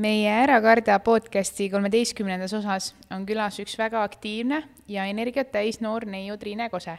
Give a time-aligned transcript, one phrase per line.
[0.00, 6.06] meie Ära karda podcasti kolmeteistkümnendas osas on külas üks väga aktiivne ja energiat täis noor
[6.08, 6.94] neiu Triine Kose.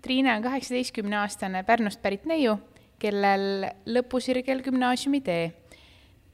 [0.00, 2.56] Triine on kaheksateistkümneaastane Pärnust pärit neiu,
[2.98, 5.52] kellel lõpusirgel gümnaasiumi tee.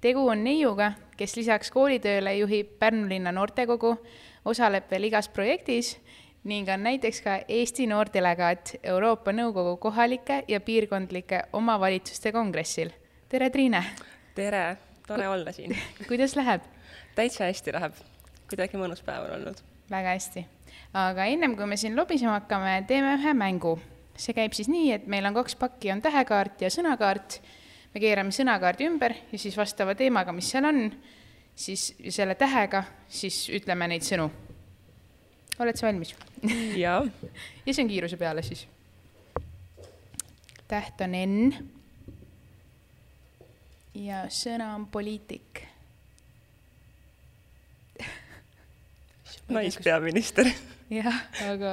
[0.00, 3.96] tegu on neiuga, kes lisaks koolitööle juhib Pärnu linna noortekogu,
[4.44, 5.96] osaleb veel igas projektis
[6.44, 12.90] ning on näiteks ka Eesti noordelegaat Euroopa Nõukogu kohalike ja piirkondlike omavalitsuste kongressil.
[13.28, 13.84] tere, Triine!
[14.34, 14.85] tere!
[15.06, 15.76] Tore olla siin.
[16.08, 16.62] kuidas läheb?
[17.14, 17.96] täitsa hästi läheb,
[18.50, 19.60] kuidagi mõnus päev on olnud.
[19.90, 20.46] väga hästi.
[20.94, 23.76] aga ennem kui me siin lobisema hakkame, teeme ühe mängu.
[24.16, 27.40] see käib siis nii, et meil on kaks pakki, on tähekaart ja sõnakaart.
[27.94, 30.90] me keerame sõnakaardi ümber ja siis vastava teemaga, mis seal on,
[31.54, 34.30] siis selle tähega, siis ütleme neid sõnu.
[35.58, 36.14] oled sa valmis?
[36.76, 37.00] jaa
[37.66, 38.66] ja see on kiiruse peale siis.
[40.68, 41.75] täht on N
[43.96, 45.62] ja sõna on poliitik.
[49.48, 50.48] naispeaminister.
[50.90, 51.72] jah, aga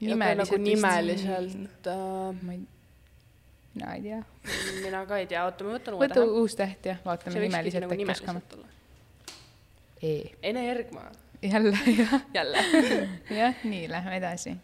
[0.00, 2.62] nimeliselt nagu nimeliselt äh, ma ei,
[3.74, 4.20] mina ei tea.
[4.82, 6.42] mina ka ei tea, oota, ma võtan uue võta tähe.
[6.42, 8.42] uus täht ja vaatame nimeliselt nagu äkki oskame.
[8.42, 8.68] nimeliselt olla.
[10.02, 10.12] E.
[10.50, 11.06] Ene Ergma.
[11.42, 12.18] jälle, jah.
[12.34, 12.66] jälle
[13.40, 14.56] jah, nii, lähme edasi.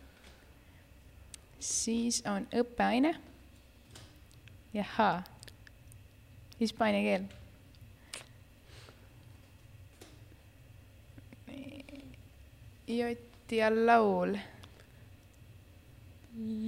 [1.59, 3.15] siis on õppeaine.
[4.75, 5.23] jahhaa,
[6.61, 7.39] hispaania keel.
[12.89, 14.37] jott ja laul.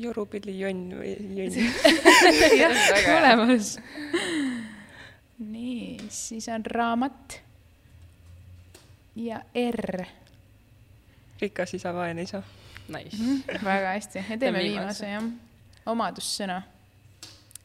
[0.00, 1.68] Jorupilli jonn või jonn.
[2.60, 2.80] jah,
[3.14, 3.76] olemas.
[5.38, 7.40] nii, siis on raamat.
[9.16, 10.04] ja R.
[11.40, 12.42] rikas isa, vaene isa.
[12.90, 13.16] Nice.
[13.64, 15.24] väga hästi, ja teeme viimase jah.
[15.86, 16.62] omadussõna.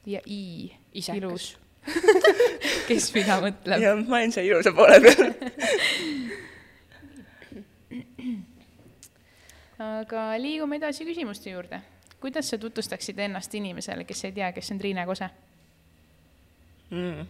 [0.05, 0.71] ja I.
[0.93, 1.55] Ilus.
[2.89, 3.81] kes mida mõtleb?
[3.81, 5.33] ja ma olen see ilusa poole peal.
[9.85, 11.81] aga liigume edasi küsimuste juurde.
[12.19, 15.29] kuidas sa tutvustaksid ennast inimesele, kes ei tea, kes on Triine Kose?
[16.89, 17.25] mm.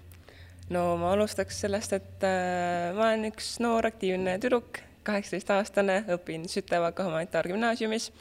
[0.76, 7.06] no ma alustaks sellest, et äh, ma olen üks noor aktiivne tüdruk, kaheksateistaastane, õpin Sütevaka
[7.06, 8.12] humanitaargümnaasiumis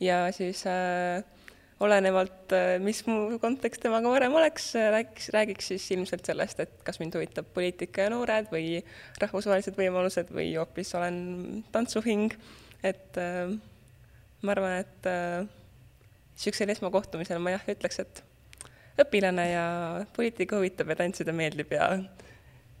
[0.00, 1.24] ja siis äh,
[1.80, 2.52] olenevalt,
[2.84, 7.48] mis mu kontekst temaga varem oleks, räägiks, räägiks siis ilmselt sellest, et kas mind huvitab
[7.56, 8.82] poliitika ja noored või
[9.22, 11.20] rahvusvahelised võimalused või hoopis olen
[11.72, 12.34] tantsuhing,
[12.84, 13.54] et äh,
[14.44, 18.22] ma arvan, et niisugusel äh, esmakohtumisel ma jah, ütleks, et
[19.00, 19.64] õpilane ja
[20.16, 21.88] poliitika huvitab ja tantsida meeldib ja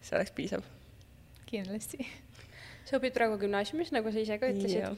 [0.04, 0.66] see oleks piisav.
[1.48, 2.04] kindlasti.
[2.84, 4.92] sa õpid praegu gümnaasiumis, nagu sa ise ka ütlesid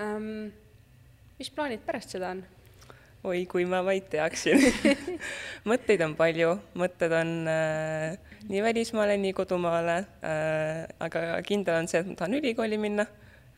[0.00, 0.50] um,.
[1.36, 2.44] mis plaanid pärast seda on?
[3.22, 4.58] Oi, kui ma vaid teaksin
[5.70, 8.18] mõtteid on palju, mõtted on äh,
[8.50, 9.96] nii välismaale, nii kodumaale
[10.26, 13.06] äh,, aga kindel on see, et ma tahan ülikooli minna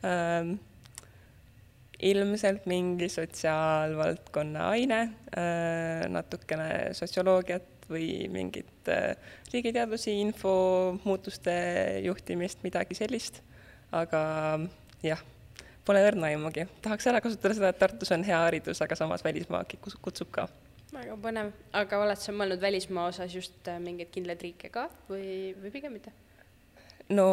[0.05, 0.53] äh,.
[2.05, 5.01] ilmselt mingi sotsiaalvaldkonna aine
[5.33, 9.13] äh,, natukene sotsioloogiat või mingit äh,
[9.53, 10.55] riigiteadusi, info,
[11.05, 11.55] muutuste
[12.05, 13.41] juhtimist, midagi sellist.
[13.95, 14.21] aga
[15.05, 15.21] jah
[15.85, 19.77] Pole õrna aimugi, tahaks ära kasutada seda, et Tartus on hea haridus, aga samas välismaagi
[20.01, 20.47] kutsub ka.
[20.95, 25.53] väga põnev, aga oled sa mõelnud välismaa osas just äh, mingeid kindlaid riike ka või,
[25.61, 26.13] või pigem mitte?
[27.13, 27.27] no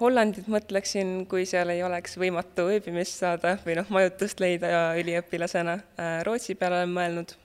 [0.00, 5.78] Hollandit mõtleksin, kui seal ei oleks võimatu ööbimist saada või noh, majutust leida üliõpilasena.
[6.26, 7.36] Rootsi peale olen mõelnud,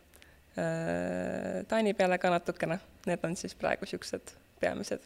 [1.70, 5.06] Taani peale ka natukene, need on siis praegu niisugused peamised.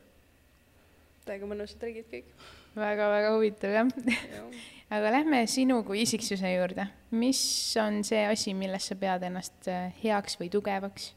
[1.26, 2.32] täiega mõnusad riigid kõik
[2.76, 3.90] väga-väga huvitav jah
[4.32, 4.44] ja.
[4.96, 6.88] aga lähme sinu kui isiksuse juurde.
[7.12, 7.42] mis
[7.82, 11.12] on see asi, milles sa pead ennast äh, heaks või tugevaks?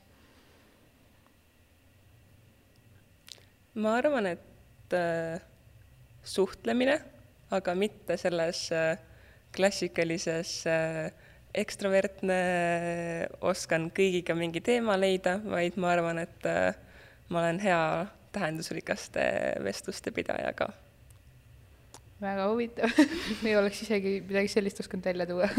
[3.75, 5.43] ma arvan, et äh,
[6.23, 6.99] suhtlemine,
[7.55, 8.97] aga mitte selles äh,
[9.55, 11.11] klassikalises äh,
[11.55, 12.39] ekstravertne,
[13.47, 16.75] oskan kõigiga mingi teema leida, vaid ma arvan, et äh,
[17.31, 17.83] ma olen hea
[18.35, 19.23] tähendusrikaste
[19.63, 20.73] vestluste pidaja ka
[22.25, 23.05] väga huvitav.
[23.47, 25.51] Ei oleks isegi midagi sellist osanud välja tuua.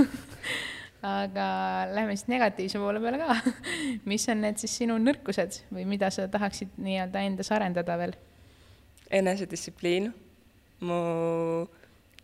[1.06, 1.48] Aga
[1.94, 3.38] lähme siis negatiivse poole peale ka.
[4.10, 8.16] mis on need siis sinu nõrkused või mida sa tahaksid nii-öelda endas arendada veel?
[9.14, 10.08] enesedistsipliin,
[10.82, 10.96] mu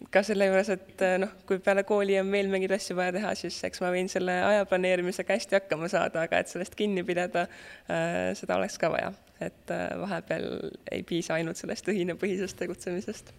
[0.09, 3.59] ka selle juures, et noh, kui peale kooli on veel mingeid asju vaja teha, siis
[3.67, 8.31] eks ma võin selle aja planeerimisega hästi hakkama saada, aga et sellest kinni pidada äh,,
[8.39, 10.49] seda oleks ka vaja, et äh, vahepeal
[10.89, 13.29] ei piisa ainult sellest õhinapõhisest tegutsemisest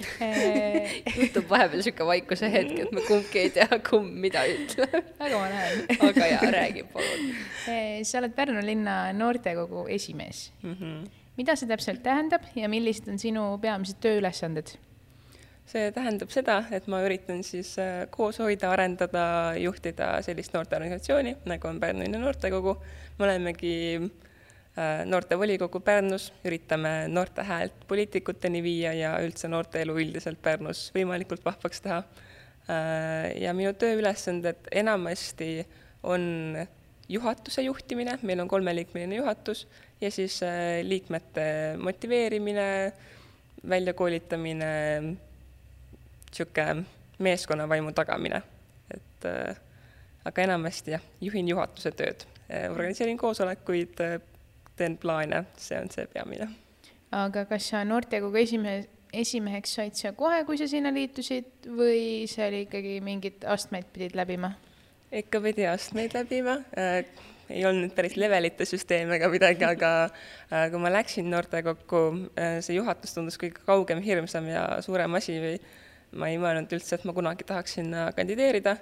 [1.18, 4.94] juhtub vahepeal sihuke vaikuse hetk, et me kumbki ei tea, kumb mida ütleb.
[5.20, 5.82] väga ma näen.
[6.08, 7.32] aga jaa, räägi palun.
[8.08, 10.76] sa oled Pärnu linna noortekogu esimees mm.
[10.76, 11.10] -hmm.
[11.36, 14.76] mida see täpselt tähendab ja millised on sinu peamised tööülesanded?
[15.70, 21.68] see tähendab seda, et ma üritan siis äh, koos hoida, arendada, juhtida sellist noorteorganisatsiooni, nagu
[21.68, 22.76] on Pärnu linna noortekogu.
[23.18, 24.29] me olemegi Äh,
[24.78, 32.02] noortevolikogu Pärnus, üritame noorte häält poliitikuteni viia ja üldse noorteelu üldiselt Pärnus võimalikult vahvaks teha.
[32.70, 35.64] Äh, ja minu tööülesanded enamasti
[36.06, 36.54] on
[37.10, 39.66] juhatuse juhtimine, meil on kolmeliikmeline juhatus
[40.00, 42.68] ja siis äh, liikmete motiveerimine,
[43.68, 44.70] väljakoolitamine,
[46.30, 46.86] niisugune
[47.20, 48.38] meeskonnavaimu tagamine,
[48.94, 49.26] et
[50.24, 52.22] aga enamasti jah, juhin juhatuse tööd,
[52.70, 54.00] organiseerin koosolekuid,
[54.80, 56.48] teen plaane, see on see peamine.
[57.12, 62.46] aga kas sa noortekogu esimehe, esimeheks said sa kohe, kui sa sinna liitusid või see
[62.46, 64.54] oli ikkagi mingid astmeid pidid läbima?
[65.10, 67.02] ikka pidi astmeid läbima äh,,
[67.50, 72.02] ei olnud päris levelite süsteem ega midagi, aga äh, kui ma läksin noortekokku
[72.38, 75.56] äh,, see juhatus tundus kõige kaugem, hirmsam ja suurem asi või
[76.20, 78.76] ma ei mõelnud üldse, et ma kunagi tahaks sinna kandideerida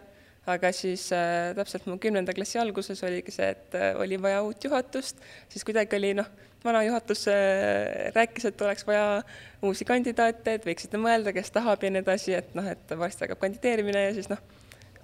[0.49, 4.65] aga siis äh, täpselt mu kümnenda klassi alguses oligi see, et äh, oli vaja uut
[4.65, 5.21] juhatust,
[5.53, 6.29] siis kuidagi oli noh,
[6.65, 9.23] vana juhatus äh, rääkis, et oleks vaja
[9.63, 13.43] uusi kandidaate, et võiksite mõelda, kes tahab ja nii edasi, et noh, et varsti hakkab
[13.45, 14.41] kandideerimine ja siis noh,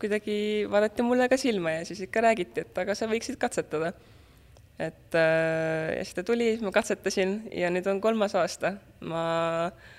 [0.00, 0.36] kuidagi
[0.70, 3.92] vaadati mulle ka silma ja siis ikka räägiti, et aga sa võiksid katsetada.
[4.78, 8.75] et äh, ja siis ta tuli, ma katsetasin ja nüüd on kolmas aasta,
[9.06, 9.26] ma
[9.69, 9.92] äh,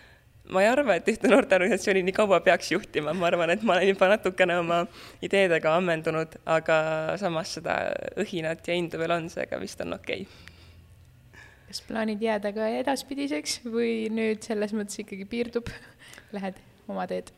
[0.53, 3.89] ma ei arva, et ühte noorteorganisatsiooni nii kaua peaks juhtima, ma arvan, et ma olen
[3.89, 4.81] juba natukene oma
[5.25, 6.79] ideedega ammendunud, aga
[7.21, 7.77] samas seda
[8.21, 11.41] õhinat ja indu veel on, seega vist on okei okay.
[11.69, 15.71] kas plaanid jääda ka edaspidiseks või nüüd selles mõttes ikkagi piirdub,
[16.35, 17.33] lähed oma teed?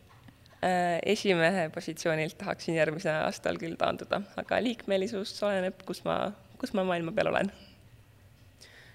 [0.65, 6.83] Äh, esimehe positsioonilt tahaksin järgmisel aastal küll taanduda, aga liikmelisus oleneb, kus ma, kus ma
[6.87, 7.51] maailma peal olen.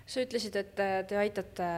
[0.04, 1.68] sa ütlesid, et te aitate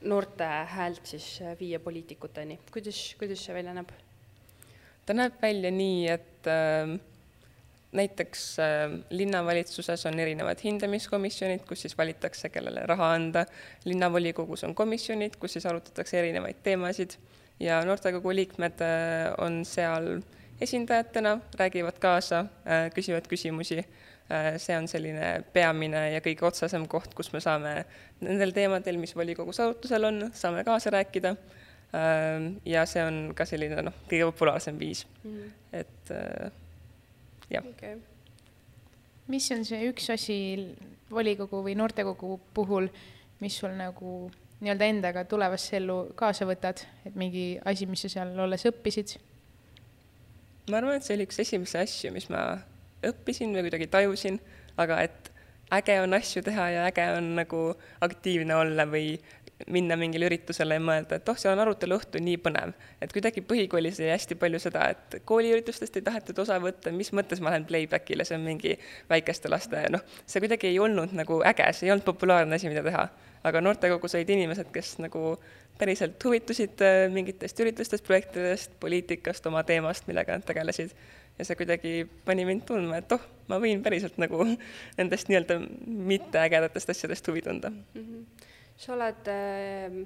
[0.00, 3.90] noorte häält siis äh, viia poliitikuteni, kuidas, kuidas see välja näeb?
[5.06, 6.98] ta näeb välja nii, et äh,
[7.92, 13.46] näiteks äh, linnavalitsuses on erinevad hindamiskomisjonid, kus siis valitakse, kellele raha anda,
[13.88, 17.18] linnavolikogus on komisjonid, kus siis arutatakse erinevaid teemasid.
[17.60, 20.20] Ja noortekogu liikmed äh, on seal
[20.60, 23.78] esindajatena, räägivad kaasa äh,, küsivad küsimusi.
[23.78, 24.07] Äh,
[24.60, 27.72] see on selline peamine ja kõige otsesem koht, kus me saame
[28.20, 31.34] nendel teemadel, mis volikogus arutusel on, saame kaasa rääkida.
[31.96, 35.52] Ähm, ja see on ka selline noh, kõige populaarsem viis mm, -hmm.
[35.72, 36.50] et äh,
[37.48, 37.94] jah okay..
[39.32, 40.36] mis on see üks asi
[41.08, 42.90] volikogu või noortekogu puhul,
[43.40, 44.28] mis sul nagu
[44.60, 49.16] nii-öelda endaga tulevasse ellu kaasa võtad, et mingi asi, mis sa seal olles õppisid?
[50.68, 52.42] ma arvan, et see oli üks esimesi asju, mis ma
[53.06, 54.40] õppisin või kuidagi tajusin,
[54.76, 55.32] aga et
[55.74, 57.62] äge on asju teha ja äge on nagu
[58.04, 59.18] aktiivne olla või
[59.66, 62.74] minna mingile üritusele ja mõelda, et oh, seal on arutelu õhtu nii põnev.
[63.02, 67.42] et kuidagi põhikoolis oli hästi palju seda, et kooliüritustest ei tahetud osa võtta, mis mõttes
[67.42, 68.76] ma lähen playback'ile, see on mingi
[69.10, 72.84] väikeste laste, noh, see kuidagi ei olnud nagu äge, see ei olnud populaarne asi, mida
[72.86, 73.08] teha.
[73.48, 75.36] aga noortekogus olid inimesed, kes nagu
[75.78, 80.94] päriselt huvitusid äh, mingitest üritustest, projektidest, poliitikast, oma teemast, millega nad tegelesid
[81.38, 81.92] ja see kuidagi
[82.26, 84.44] pani mind tundma, et oh, ma võin päriselt nagu
[84.98, 85.60] nendest nii-öelda
[86.12, 88.00] mitteägedatest asjadest huvi tunda mm.
[88.00, 88.48] -hmm.
[88.76, 90.00] sa oled äh,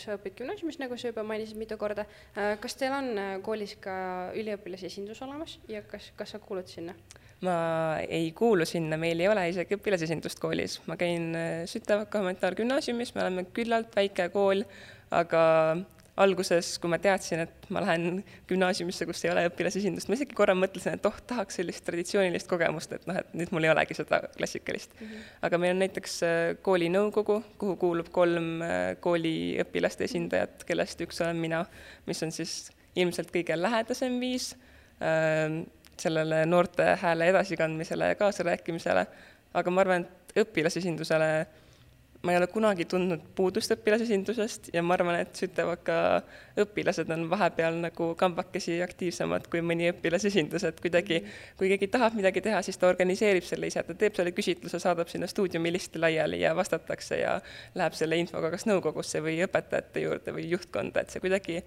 [0.00, 2.06] sa õpid gümnaasiumis, nagu sa juba mainisid mitu korda.
[2.36, 3.96] Äh, kas teil on äh, koolis ka
[4.38, 6.96] üliõpilasesindus olemas ja kas, kas sa kuulud sinna?
[7.44, 13.12] ma ei kuulu sinna, meil ei ole isegi õpilasesindust koolis, ma käin äh, Sütevaka humanitaargümnaasiumis,
[13.16, 14.62] me oleme küllalt väike kool,
[15.12, 15.42] aga
[16.20, 20.54] alguses, kui ma teadsin, et ma lähen gümnaasiumisse, kus ei ole õpilasesindust, ma isegi korra
[20.58, 24.20] mõtlesin, et oh, tahaks sellist traditsioonilist kogemust, et noh, et nüüd mul ei olegi seda
[24.36, 25.08] klassikalist mm.
[25.08, 25.32] -hmm.
[25.48, 31.20] aga meil on näiteks äh, kooli nõukogu, kuhu kuulub kolm äh, kooliõpilaste esindajat, kellest üks
[31.24, 31.64] olen mina,
[32.06, 34.52] mis on siis ilmselt kõige lähedasem viis
[35.02, 35.64] äh,
[35.98, 39.06] sellele noorte hääle edasikandmisele ja kaasarääkimisele,
[39.54, 41.46] aga ma arvan, et õpilasesindusele
[42.24, 45.96] ma ei ole kunagi tundnud puudust õpilasesindusest ja ma arvan, et Sütevaka
[46.64, 51.20] õpilased on vahepeal nagu kambakesi aktiivsemad kui mõni õpilasesindus, et kuidagi,
[51.60, 55.12] kui keegi tahab midagi teha, siis ta organiseerib selle ise, ta teeb selle küsitluse, saadab
[55.12, 57.38] sinna stuudiumi listi laiali ja vastatakse ja
[57.76, 61.60] läheb selle infoga kas nõukogusse või õpetajate juurde või juhtkonda, et see kuidagi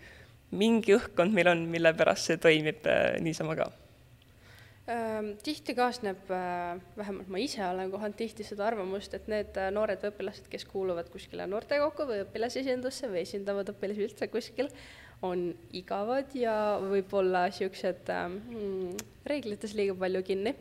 [0.57, 3.69] mingi õhkkond meil on, mille pärast see toimib äh, niisama ka
[5.44, 10.03] tihti kaasneb, äh, vähemalt ma ise olen kohanud tihti seda arvamust, et need äh, noored
[10.08, 14.72] õpilased, kes kuuluvad kuskile noortekokku või õpilasesindusse või esindavad õpilasi üldse kuskil,
[15.27, 18.38] on igavad ja võib-olla niisugused ähm,
[19.27, 20.56] reeglites liiga palju kinni.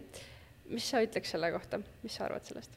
[0.67, 2.73] mis sa ütleks selle kohta, mis sa arvad sellest?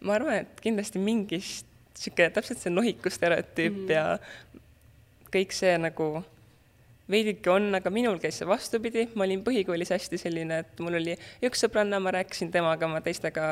[0.00, 1.66] ma arvan, et kindlasti mingist
[1.96, 4.18] niisugune täpselt see nohiku stereotüüp mm ja
[5.32, 6.22] kõik see nagu
[7.10, 11.14] veidike on, aga minul käis see vastupidi, ma olin põhikoolis hästi selline, et mul oli
[11.46, 13.46] üks sõbranna, ma rääkisin temaga, ma teistega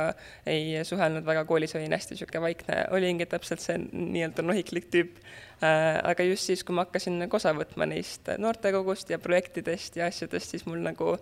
[0.48, 5.16] ei suhelnud väga, koolis olin hästi niisugune vaikne, olingi täpselt see nii-öelda nohiklik tüüp
[5.64, 5.96] äh,.
[6.04, 10.52] aga just siis, kui ma hakkasin nagu osa võtma neist noortekogust ja projektidest ja asjadest,
[10.52, 11.16] siis mul nagu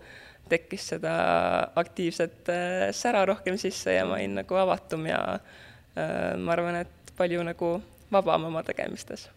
[0.51, 1.15] tekkis seda
[1.79, 7.15] aktiivset äh, sära rohkem sisse ja ma olin nagu avatum ja äh, ma arvan, et
[7.17, 7.77] palju nagu
[8.11, 9.29] vabam oma tegemistes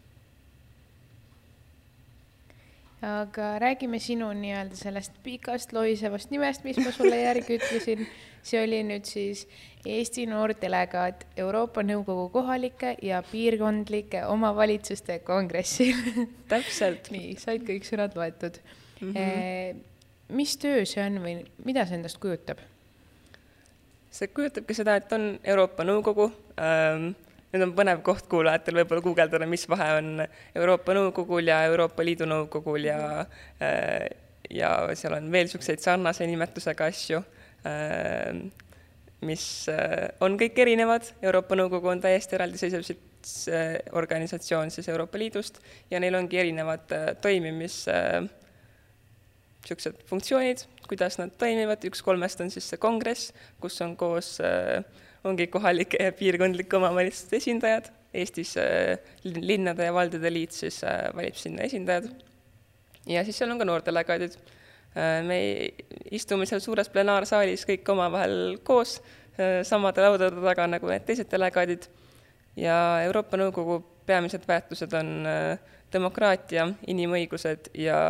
[3.02, 8.06] aga räägime sinu nii-öelda sellest pikast lohisevast nimest, mis ma sulle järgi ütlesin.
[8.48, 9.42] see oli nüüd siis
[9.86, 15.98] Eesti noordelegaat Euroopa Nõukogu kohalike ja piirkondlike omavalitsuste kongressil
[16.48, 18.58] täpselt nii, said kõik sõnad loetud
[19.00, 19.12] mm.
[19.12, 19.84] -hmm.
[20.28, 22.58] mis töö see on või mida see endast kujutab?
[24.10, 27.12] see kujutabki seda, et on Euroopa Nõukogu ähm,
[27.52, 30.22] nüüd on põnev koht kuulajatel võib-olla guugeldada, mis vahe on
[30.54, 33.00] Euroopa Nõukogul ja Euroopa Liidu Nõukogul ja
[33.62, 34.06] äh,
[34.52, 37.20] ja seal on veel niisuguseid sarnase nimetusega asju,
[37.68, 38.40] äh,
[39.28, 43.04] mis äh, on kõik erinevad, Euroopa Nõukogu on täiesti eraldiseisev
[43.98, 45.58] organisatsioon siis Euroopa Liidust
[45.90, 47.82] ja neil ongi erinevad toimimis
[49.68, 54.84] niisugused funktsioonid, kuidas nad toimivad, üks kolmest on siis see kongress, kus on koos äh,
[55.24, 61.36] ongi kohalike ja piirkondlike omavalitsuste esindajad, Eestis äh, linnade ja valdade liit siis äh, valib
[61.36, 62.08] sinna esindajad.
[63.06, 64.38] ja siis seal on ka noortelegaadid.
[64.96, 65.38] Äh, me
[66.10, 68.98] istume seal suures plenaarsaalis kõik omavahel koos,
[69.62, 71.84] samade laudade taga nagu need teised delegaadid
[72.58, 73.76] ja Euroopa Nõukogu
[74.08, 75.28] peamised väärtused on
[75.92, 78.00] demokraatia, inimõigused ja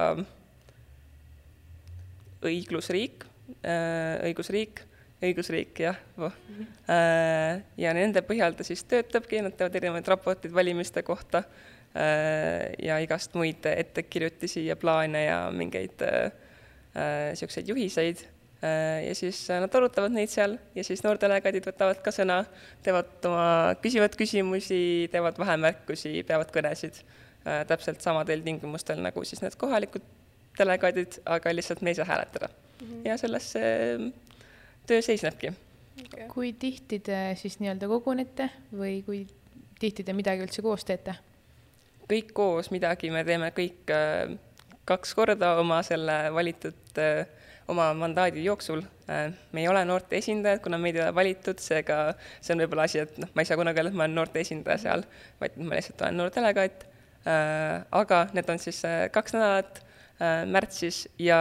[2.48, 3.26] õiglusriik,
[4.24, 4.87] õigusriik
[5.24, 6.34] õigusriik, jah oh..
[7.78, 13.34] ja nende põhjal ta siis töötabki, nad teevad erinevaid raporteid valimiste kohta äh, ja igast
[13.38, 16.04] muid ettekirjutisi ja plaane ja mingeid
[16.94, 18.26] niisuguseid äh, juhiseid
[18.58, 22.40] ja siis nad arutavad neid seal ja siis noordelegaadid võtavad ka sõna,
[22.82, 23.44] teevad oma,
[23.78, 26.98] küsivad küsimusi, teevad vahemärkusi, peavad kõnesid
[27.70, 30.02] täpselt samadel tingimustel nagu siis need kohalikud
[30.58, 32.88] delegaadid, aga lihtsalt me ei saa hääletada mm.
[32.88, 33.06] -hmm.
[33.06, 34.10] ja selles see
[34.88, 35.52] töö seisnebki
[36.06, 36.28] okay..
[36.32, 39.24] kui tihti te siis nii-öelda kogunete või kui
[39.80, 41.16] tihti te midagi üldse koos teete?
[42.08, 44.36] kõik koos midagi me teeme kõik äh,
[44.88, 47.26] kaks korda oma selle valitud äh,
[47.68, 48.80] oma mandaadi jooksul.
[49.12, 51.98] Äh, me ei ole noorte esindajad, kuna meid ei ole valitud, seega
[52.40, 54.40] see on võib-olla asi, et noh, ma ei saa kunagi öelda, et ma olen noorte
[54.40, 55.04] esindaja seal,
[55.42, 56.86] vaid ma lihtsalt olen noor delegaat.
[57.92, 58.78] aga need on siis
[59.12, 59.82] kaks nädalat
[60.48, 61.36] märtsis ja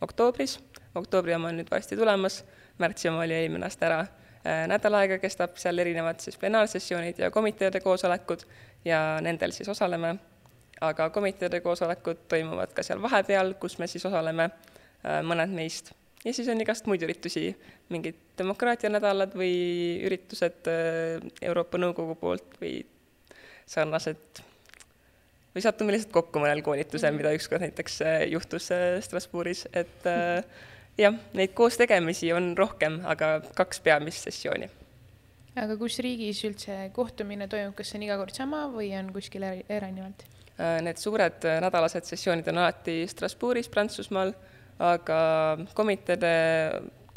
[0.00, 0.54] oktoobris
[0.98, 2.42] oktoobri oma on nüüd varsti tulemas,
[2.78, 4.04] märtsi oma oli eelmine aasta ära.
[4.46, 8.44] Äh, nädal aega kestab seal erinevad siis plenaarsessioonid ja komiteede koosolekud
[8.86, 10.16] ja nendel siis osaleme.
[10.80, 14.50] aga komiteede koosolekud toimuvad ka seal vahepeal, kus me siis osaleme,
[15.02, 15.90] äh, mõned meist.
[16.24, 17.56] ja siis on igast muid üritusi,
[17.88, 19.56] mingid demokraatianädalad või
[20.06, 22.84] üritused äh, Euroopa Nõukogu poolt või
[23.66, 24.44] sarnased
[25.56, 27.98] või sattume lihtsalt kokku mõnel koolitusel, mida ükskord näiteks
[28.28, 28.68] juhtus
[29.00, 30.04] Strasbourgis, et
[30.98, 34.68] jah, neid koos tegemisi on rohkem, aga kaks peamist sessiooni.
[35.56, 39.46] aga kus riigis üldse kohtumine toimub, kas see on iga kord sama või on kuskil
[39.46, 40.26] erinevalt?
[40.56, 44.32] Äh, need suured äh, nädalased sessioonid on alati Strasbourgis, Prantsusmaal,
[44.80, 45.18] aga
[45.76, 46.32] komiteede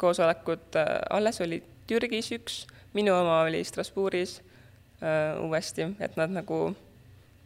[0.00, 2.62] koosolekud äh, alles olid Türgis üks,
[2.94, 6.60] minu oma oli Strasbourgis uh, uuesti, et nad nagu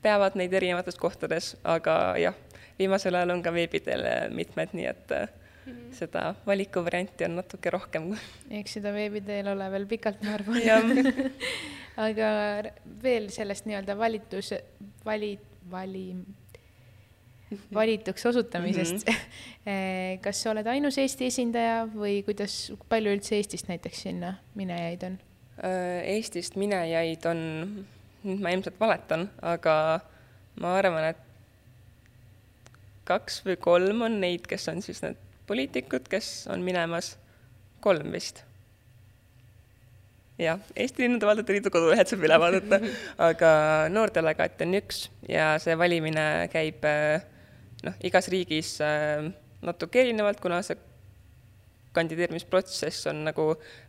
[0.05, 2.37] peavad neid erinevates kohtades, aga jah,
[2.77, 4.05] viimasel ajal on ka veebi teel
[4.37, 5.44] mitmed, nii et -hmm.
[5.95, 8.11] Seda valikuvarianti on natuke rohkem.
[8.61, 11.35] eks seda veebi teel ole veel pikalt, ma arvan
[12.07, 12.29] aga
[13.03, 14.53] veel sellest nii-öelda valitus,
[15.07, 15.35] vali,
[15.71, 16.09] vali,
[17.75, 19.13] valituks osutamisest mm.
[19.15, 20.19] -hmm.
[20.25, 25.19] kas sa oled ainus Eesti esindaja või kuidas, palju üldse Eestist näiteks sinna minejaid on?
[25.65, 27.39] Äh, Eestist minejaid on,
[28.25, 30.01] nüüd ma ilmselt valetan, aga
[30.61, 31.23] ma arvan, et
[33.09, 37.15] kaks või kolm on neid, kes on siis need poliitikud, kes on minemas,
[37.85, 38.43] kolm vist.
[40.39, 42.81] jah, Eesti Linnade Valdade Liidu kodulehelt saab üle vaadata,
[43.31, 43.51] aga
[43.93, 46.83] noortelegaate on üks ja see valimine käib
[47.85, 48.77] noh, igas riigis
[49.65, 50.79] natuke erinevalt, kuna see
[51.95, 53.45] kandideerimisprotsess on nagu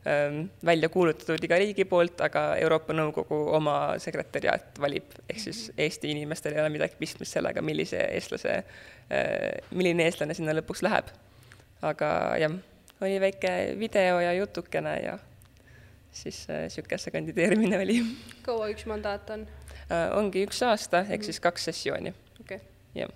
[0.07, 6.11] ähm, välja kuulutatud iga riigi poolt, aga Euroopa Nõukogu oma sekretäriaat valib, ehk siis Eesti
[6.13, 11.09] inimestel ei ole midagi pistmist sellega, millise eestlase äh,, milline eestlane sinna lõpuks läheb.
[11.81, 12.57] Aga jah,
[13.01, 15.17] oli väike video ja jutukene ja
[16.15, 17.99] siis niisugune äh, see kandideerimine oli.
[18.45, 19.45] kaua üks mandaat on
[19.89, 20.09] äh,?
[20.17, 22.13] ongi üks aasta, ehk siis kaks sessiooni.
[22.39, 22.67] okei okay..
[22.95, 23.11] jah.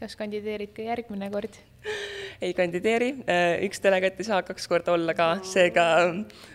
[0.00, 1.60] kas kandideerid ka järgmine kord?
[2.44, 5.86] ei kandideeri, äh, üks delegaat ei saa kaks korda olla ka, seega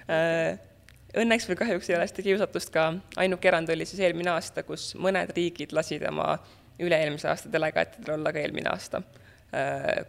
[0.10, 0.58] äh,
[1.22, 2.90] õnneks või kahjuks ei ole seda kiusatust ka,
[3.22, 6.38] ainuke erand oli siis eelmine aasta, kus mõned riigid lasid oma
[6.82, 9.04] üle-eelmise aasta delegaatidel olla ka eelmine aasta,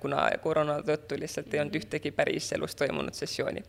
[0.00, 3.64] kuna koroona tõttu lihtsalt ei olnud ühtegi päris elus toimunud sessiooni.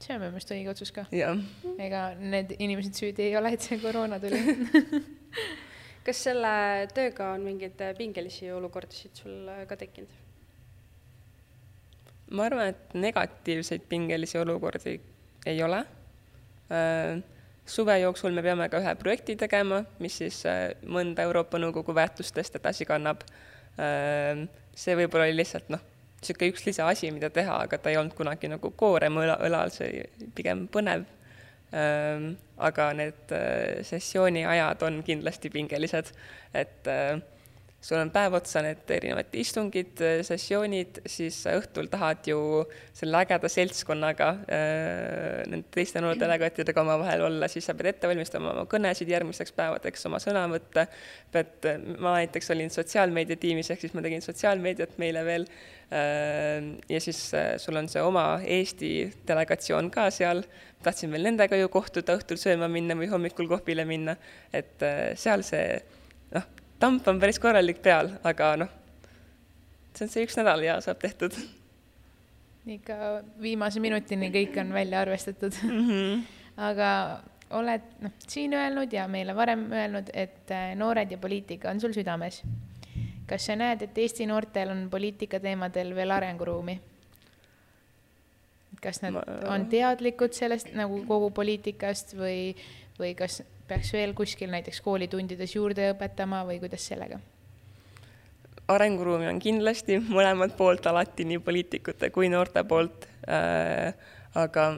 [0.00, 1.04] see on minu meelest õige otsus ka.
[1.12, 4.40] ega need inimesed süüdi ei ole, et see koroona tuli
[6.06, 6.52] kas selle
[6.94, 10.22] tööga on mingeid pingelisi olukordasid sul ka tekkinud?
[12.32, 14.96] ma arvan, et negatiivseid pingelisi olukordi
[15.46, 15.82] ei ole.
[16.72, 17.20] Äh,
[17.66, 22.56] suve jooksul me peame ka ühe projekti tegema, mis siis äh, mõnda Euroopa Nõukogu väärtustest
[22.60, 23.26] edasi kannab.
[23.80, 24.44] Äh,
[24.76, 25.82] see võib-olla oli lihtsalt noh,
[26.22, 30.06] niisugune üks lisaasi, mida teha, aga ta ei olnud kunagi nagu koorem õla, õlal, see
[30.36, 31.08] pigem põnev.
[31.72, 33.30] aga need
[33.88, 36.10] sessiooni ajad on kindlasti pingelised,
[36.52, 37.16] et äh,
[37.82, 42.38] sul on päev otsa need erinevad istungid, sessioonid, siis õhtul tahad ju
[42.94, 48.64] selle ägeda seltskonnaga äh,, nende teiste noortedelegaatidega omavahel olla, siis sa pead ette valmistama oma
[48.70, 50.86] kõnesid järgmisteks päevadeks, oma sõnavõtte,
[51.34, 57.00] pead, ma näiteks olin sotsiaalmeedia tiimis, ehk siis ma tegin sotsiaalmeediat meile veel äh,, ja
[57.02, 58.92] siis äh, sul on see oma Eesti
[59.26, 60.44] delegatsioon ka seal,
[60.86, 64.14] tahtsin veel nendega ju kohtuda, õhtul sööma minna või hommikul kohvile minna,
[64.54, 64.86] et
[65.18, 65.66] seal see
[66.82, 68.70] tamp on päris korralik peal, aga noh,
[69.94, 71.36] see on see üks nädal ja saab tehtud.
[72.66, 72.96] ikka
[73.42, 75.88] viimase minutini kõik on välja arvestatud mm.
[75.88, 76.22] -hmm.
[76.70, 76.90] aga
[77.58, 81.92] oled noh, siin öelnud ja meile varem öelnud, et äh, noored ja poliitika on sul
[81.92, 82.42] südames.
[83.26, 86.80] kas sa näed, et Eesti noortel on poliitika teemadel veel arenguruumi?
[88.82, 89.22] kas nad Ma...
[89.54, 92.54] on teadlikud sellest nagu kogu poliitikast või,
[92.98, 97.20] või kas peaks veel kuskil näiteks koolitundides juurde õpetama või kuidas sellega?
[98.72, 103.92] arenguruumi on kindlasti mõlemalt poolt alati, nii poliitikute kui noorte poolt äh,.
[104.38, 104.68] aga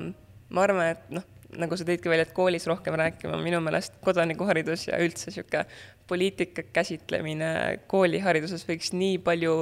[0.55, 1.27] ma arvan, et noh,
[1.61, 5.67] nagu sa tõidki välja, et koolis rohkem rääkima, minu meelest kodanikuharidus ja üldse niisugune
[6.11, 7.51] poliitika käsitlemine
[7.91, 9.55] koolihariduses võiks nii palju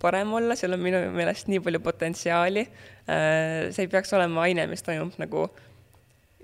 [0.00, 3.70] parem olla, seal on minu meelest nii palju potentsiaali äh,.
[3.70, 5.48] see ei peaks olema aine, mis toimub nagu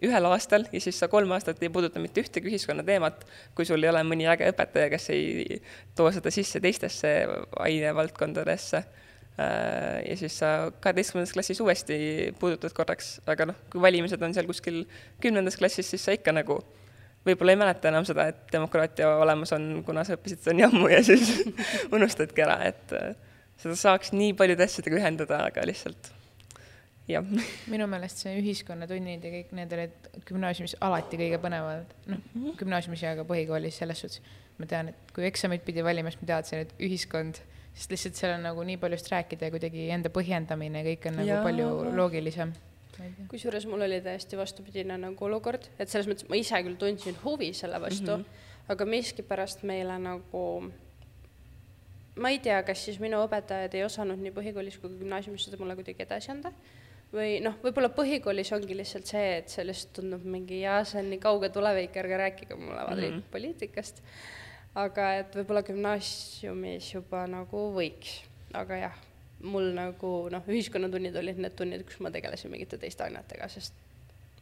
[0.05, 3.25] ühel aastal ja siis sa kolm aastat ei puuduta mitte ühtegi ühiskonnateemat,
[3.57, 5.61] kui sul ei ole mõni äge õpetaja, kes ei
[5.97, 7.13] too seda sisse teistesse
[7.65, 8.83] ainevaldkondadesse.
[9.37, 11.97] Äh, ja siis sa kaheteistkümnendas klassis uuesti
[12.41, 14.85] puudutad korraks, aga noh, kui valimised on seal kuskil
[15.21, 16.61] kümnendas klassis, siis sa ikka nagu
[17.27, 20.89] võib-olla ei mäleta enam seda, et demokraatia olemas on, kuna sa õppisid seda nii ammu
[20.93, 21.35] ja siis
[21.97, 23.13] unustadki ära, et äh,
[23.61, 26.13] seda saaks nii paljude asjadega ühendada, aga lihtsalt
[27.11, 27.27] jah.
[27.73, 32.57] minu meelest see ühiskonnatunnid ja kõik need olid gümnaasiumis alati kõige põnevamad, noh, mhm.
[32.61, 34.23] gümnaasiumis ja ka põhikoolis selles suhtes.
[34.59, 37.43] ma tean, et kui eksamit pidi valima, siis ma teadsin, et ühiskond,
[37.77, 41.21] sest lihtsalt seal on nagu nii paljust rääkida ja kuidagi enda põhjendamine ja kõik on
[41.21, 41.43] nagu ja.
[41.45, 42.57] palju loogilisem
[43.29, 47.51] kusjuures mul oli täiesti vastupidine nagu olukord, et selles mõttes ma ise küll tundsin huvi
[47.53, 48.71] selle vastu mm, -hmm.
[48.73, 50.45] aga miskipärast meile nagu
[52.17, 55.77] ma ei tea, kas siis minu õpetajad ei osanud nii põhikoolis kui gümnaasiumis seda mulle
[55.77, 56.53] kuidagi edasi anda
[57.15, 61.11] või noh, võib-olla põhikoolis ongi lihtsalt see, et see lihtsalt tundub mingi jaa, see on
[61.13, 63.23] nii kauge tulevik, ärge rääkige mulle mm -hmm.
[63.31, 64.03] poliitikast.
[64.75, 68.99] aga et võib-olla gümnaasiumis juba nagu võiks, aga jah,
[69.41, 73.75] mul nagu noh, ühiskonnatunnid olid need tunnid, kus ma tegelesin mingite teiste ainetega, sest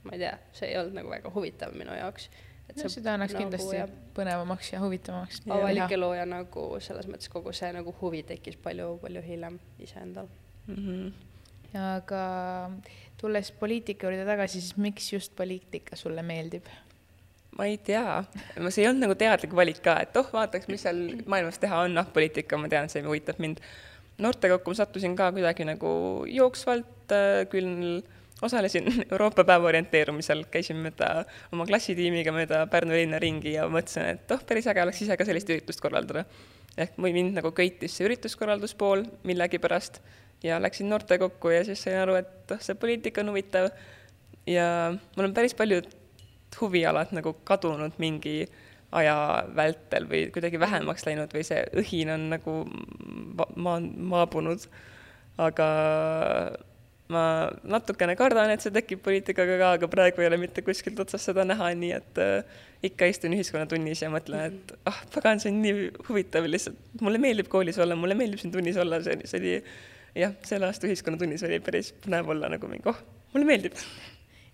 [0.02, 2.30] ma ei tea, see ei olnud nagu väga huvitav minu jaoks.
[2.76, 5.42] no, seda annaks nagu, kindlasti ja, põnevamaks ja huvitavamaks.
[5.48, 10.26] avalik elu ja nagu selles mõttes kogu see nagu huvi tekkis palju, palju hiljem iseendal
[10.66, 10.74] mm.
[10.74, 11.33] -hmm
[11.78, 12.24] aga
[13.20, 16.68] tulles poliitika juurde tagasi, siis miks just poliitika sulle meeldib?
[17.54, 18.24] ma ei tea,
[18.66, 21.94] see ei olnud nagu teadlik valik ka, et oh, vaataks, mis seal maailmas teha on,
[22.00, 23.60] ah, poliitika, ma tean, see huvitab mind.
[24.18, 25.92] noortekokku ma sattusin ka kuidagi nagu
[26.30, 28.02] jooksvalt äh,, küll
[28.42, 34.34] osalesin Euroopa päeva orienteerumisel, käisin mööda oma klassitiimiga mööda Pärnu linna ringi ja mõtlesin, et
[34.34, 36.26] oh, päris äge oleks ise ka sellist üritust korraldada.
[36.76, 40.02] ehk mind nagu köitis see ürituskorralduspool millegipärast
[40.44, 43.70] ja läksin noortekokku ja siis sain aru, et oh, see poliitika on huvitav
[44.46, 44.66] ja
[45.16, 45.88] mul on päris paljud
[46.60, 48.44] huvialad nagu kadunud mingi
[48.94, 49.16] aja
[49.56, 52.60] vältel või kuidagi vähemaks läinud või see õhin on nagu
[53.56, 54.68] ma-, maabunud.
[55.40, 55.66] aga
[57.10, 57.24] ma
[57.66, 61.44] natukene kardan, et see tekib poliitikaga ka, aga praegu ei ole mitte kuskilt otsast seda
[61.44, 65.90] näha, nii et äh, ikka istun ühiskonnatunnis ja mõtlen, et ah, pagan, see on nii
[66.08, 69.54] huvitav lihtsalt, mulle meeldib koolis olla, mulle meeldib siin tunnis olla, see, see oli
[70.14, 73.00] jah, selle aasta ühiskonnatunnis oli päris põnev olla nagu mingi, oh,
[73.32, 73.78] mulle meeldib.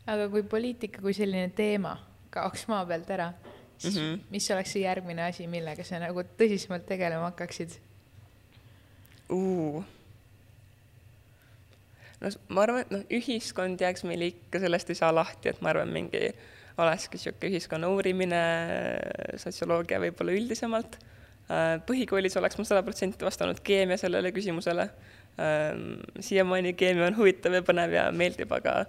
[0.07, 1.97] aga kui poliitika kui selline teema
[2.31, 3.33] kaoks maa pealt ära,
[3.79, 4.27] siis mm -hmm.
[4.31, 7.79] mis oleks see järgmine asi, millega sa nagu tõsisemalt tegelema hakkaksid
[9.31, 9.85] uh.?
[12.21, 15.73] no ma arvan, et noh, ühiskond jääks meil ikka, sellest ei saa lahti, et ma
[15.73, 16.31] arvan, mingi
[16.81, 18.43] olekski niisugune ühiskonna uurimine,
[19.41, 20.99] sotsioloogia võib-olla üldisemalt.
[21.51, 24.87] Äh, põhikoolis oleks ma sada protsenti vastanud keemia sellele küsimusele.
[25.41, 28.83] Ähm, siiamaani keemia on huvitav ja põnev ja meeldib, aga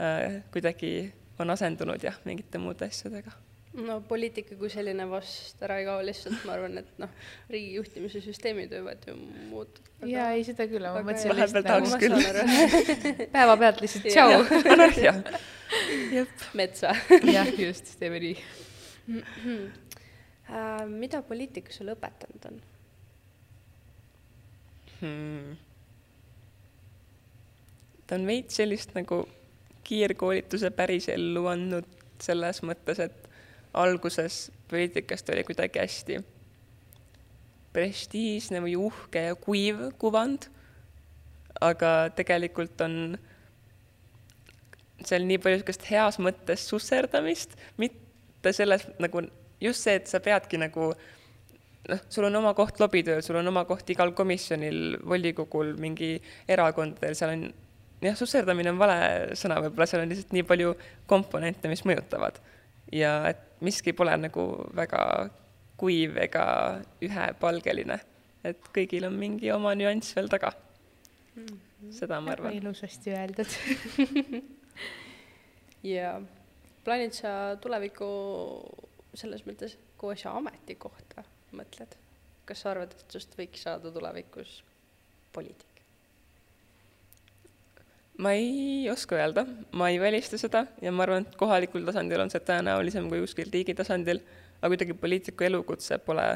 [0.00, 3.34] äh, kuidagi on asendunud jah, mingite muude asjadega
[3.76, 7.10] no poliitika kui selline vast ära ei kao lihtsalt, ma arvan, et noh,
[7.52, 9.14] riigi juhtimise süsteemid võivad ju
[9.50, 9.92] muutuda.
[10.08, 12.16] jaa, ei seda küll, ma mõtlesin vahepeal tahaks küll.
[13.36, 14.40] päevapealt lihtsalt tšau.
[14.74, 15.14] anarhia.
[16.58, 16.94] metsa.
[17.28, 18.34] jah, just, teeme nii
[19.18, 19.68] uh,.
[21.02, 22.60] mida poliitika sulle õpetanud on
[25.02, 25.67] hmm.?
[28.08, 29.22] Ta on veits sellist nagu
[29.88, 31.86] kiirkoolituse päris ellu andnud
[32.22, 33.28] selles mõttes, et
[33.78, 36.18] alguses poliitikast oli kuidagi hästi
[37.72, 40.48] prestiižne või uhke ja kuiv kuvand,
[41.60, 43.18] aga tegelikult on
[45.04, 49.22] seal nii palju niisugust heas mõttes susserdamist, mitte selles nagu
[49.62, 50.90] just see, et sa peadki nagu
[51.88, 56.16] noh, sul on oma koht lobitööl, sul on oma koht igal komisjonil, volikogul, mingi
[56.50, 57.46] erakondadel, seal on
[58.02, 58.98] jah, susserdamine on vale
[59.38, 60.74] sõna, võib-olla seal on lihtsalt nii palju
[61.10, 62.40] komponente, mis mõjutavad.
[62.92, 64.44] ja et miski pole nagu
[64.76, 65.02] väga
[65.78, 66.44] kuiv ega
[67.04, 67.98] ühepalgeline,
[68.46, 70.52] et kõigil on mingi oma nüanss veel taga.
[71.38, 71.90] Mhm.
[71.94, 72.54] seda ma arvan.
[72.58, 73.52] ilusasti öeldud
[75.94, 76.16] ja
[76.84, 78.08] plaanid sa tuleviku
[79.14, 81.22] selles mõttes, kuhu sa ametikohta
[81.54, 81.94] mõtled?
[82.48, 84.62] kas sa arvad, et sinust võiks saada tulevikus
[85.36, 85.77] poliitik?
[88.18, 89.44] Ma ei oska öelda,
[89.78, 93.50] ma ei välista seda ja ma arvan, et kohalikul tasandil on see tõenäolisem kui kuskil
[93.52, 94.20] riigi tasandil,
[94.58, 96.26] aga kuidagi poliitiku elukutse pole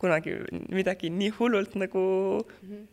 [0.00, 0.34] kunagi
[0.72, 2.02] midagi nii hullult nagu
[2.42, 2.86] mm -hmm.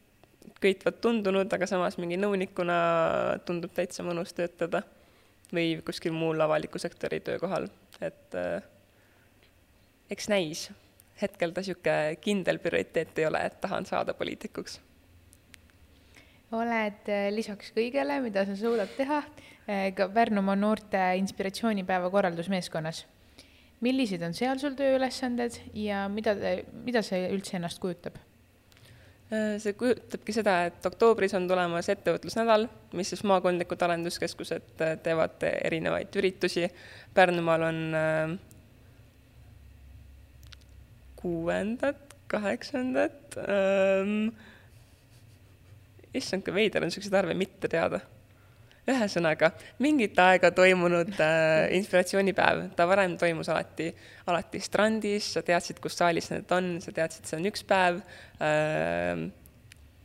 [0.62, 2.78] köitvat tundunud, aga samas mingi nõunikuna
[3.46, 4.84] tundub täitsa mõnus töötada
[5.54, 7.70] või kuskil muul avaliku sektori töökohal,
[8.02, 8.64] et äh,
[10.10, 10.70] eks näis.
[11.22, 14.82] hetkel ta niisugune kindel prioriteet ei ole, et tahan saada poliitikuks
[16.56, 19.22] oled äh, lisaks kõigele, mida sa suudad teha,
[19.68, 23.06] äh, ka Pärnumaa noorte inspiratsioonipäeva korraldusmeeskonnas.
[23.82, 26.34] millised on seal sul tööülesanded ja mida,
[26.86, 28.16] mida see üldse ennast kujutab?
[29.28, 36.16] Äh, see kujutabki seda, et oktoobris on tulemas ettevõtlusnädal, mis siis maakondlikud arenduskeskused teevad erinevaid
[36.16, 36.70] üritusi.
[37.14, 37.82] Pärnumaal on
[41.18, 44.30] kuuendat, kaheksandat ähm,
[46.20, 48.02] issand, kui veider on niisuguseid arve mitte teada.
[48.88, 49.50] ühesõnaga,
[49.84, 53.90] mingit aega toimunud äh, inspiratsioonipäev, ta varem toimus alati,
[54.32, 58.00] alati strandis, sa teadsid, kus saalis need on, sa teadsid, see on üks päev
[58.40, 59.28] äh,,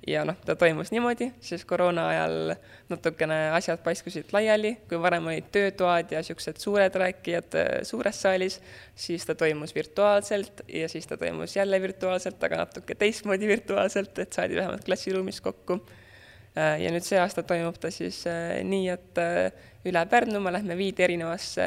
[0.06, 2.54] ja noh, ta toimus niimoodi, siis koroona ajal
[2.90, 8.58] natukene asjad paiskusid laiali, kui varem olid töötoad ja niisugused suured rääkijad äh, suures saalis,
[8.98, 14.32] siis ta toimus virtuaalselt ja siis ta toimus jälle virtuaalselt, aga natuke teistmoodi virtuaalselt, et
[14.32, 15.80] saadi vähemalt klassiruumis kokku.
[16.56, 19.22] Äh, ja nüüd see aasta toimub ta siis äh, nii, et
[19.88, 21.64] üle Pärnumaa lähme viide erinevasse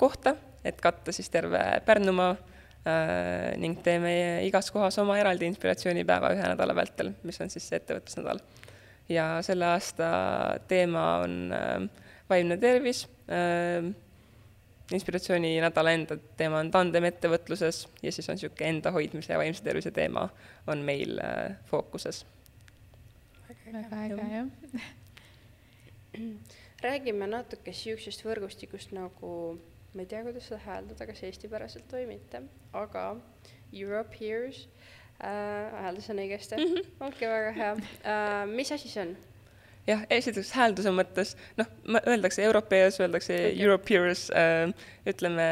[0.00, 2.36] kohta, et katta siis terve Pärnumaa
[2.80, 7.76] Äh, ning teeme igas kohas oma eraldi inspiratsioonipäeva ühe nädala vältel, mis on siis see
[7.76, 8.40] ettevõtlusnädal.
[9.10, 10.06] ja selle aasta
[10.68, 13.84] teema on äh, vaimne tervis, äh,
[14.96, 19.92] inspiratsiooni nädala enda teema on tandemettevõtluses ja siis on niisugune enda hoidmise ja vaimse tervise
[19.92, 20.30] teema
[20.66, 21.20] on meil
[21.68, 22.24] fookuses.
[23.72, 24.46] Väga äge, jah.
[26.84, 29.32] räägime natuke niisugusest võrgustikust nagu
[29.94, 32.44] ma ei tea, kuidas seda hääldada, kas eestipäraselt või mitte,
[32.76, 33.04] aga
[33.72, 34.62] Europe Hears
[35.18, 38.46] äh,, hääldasin õigesti mm -hmm., okei okay,, väga hea äh,.
[38.50, 39.16] mis asi see on?
[39.88, 41.66] jah, esiteks häälduse mõttes, noh,
[42.06, 43.56] öeldakse Europeas, öeldakse okay.
[43.62, 44.70] Europeers äh,,
[45.06, 45.48] ütleme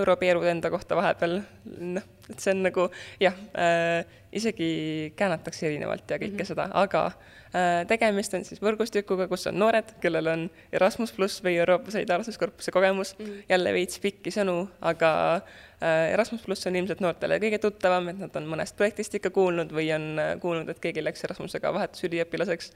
[0.00, 2.88] europeerud enda kohta vahepeal, noh, et see on nagu
[3.20, 6.46] jah äh,, isegi käänatakse erinevalt ja kõike mm -hmm.
[6.46, 11.56] seda, aga äh, tegemist on siis võrgustikuga, kus on noored, kellel on Erasmus pluss või
[11.58, 13.42] Euroopa Solidaarsuskorpuse kogemus mm, -hmm.
[13.48, 18.36] jälle veits pikki sõnu, aga äh, Erasmus pluss on ilmselt noortele kõige tuttavam, et nad
[18.36, 22.72] on mõnest projektist ikka kuulnud või on äh, kuulnud, et keegi läks Erasmusega vahetusüliõpilaseks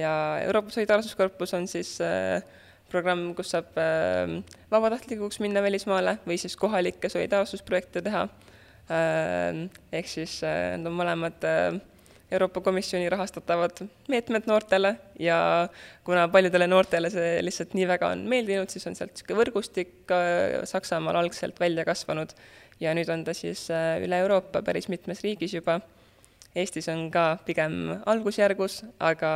[0.00, 2.00] ja Euroopa Solidaarsuskorpus on siis
[2.90, 3.76] programm, kus saab
[4.70, 8.28] vabatahtlikuks minna välismaale või siis kohalikke solidaarsusprojekte teha
[8.88, 11.76] ehk siis äh, need on mõlemad äh,
[12.34, 15.68] Euroopa Komisjoni rahastatavad meetmed noortele ja
[16.04, 20.12] kuna paljudele noortele see lihtsalt nii väga on meeldinud, siis on sealt niisugune võrgustik
[20.68, 22.34] Saksamaal algselt välja kasvanud
[22.82, 25.78] ja nüüd on ta siis üle Euroopa päris mitmes riigis juba.
[26.56, 29.30] Eestis on ka pigem algusjärgus, aga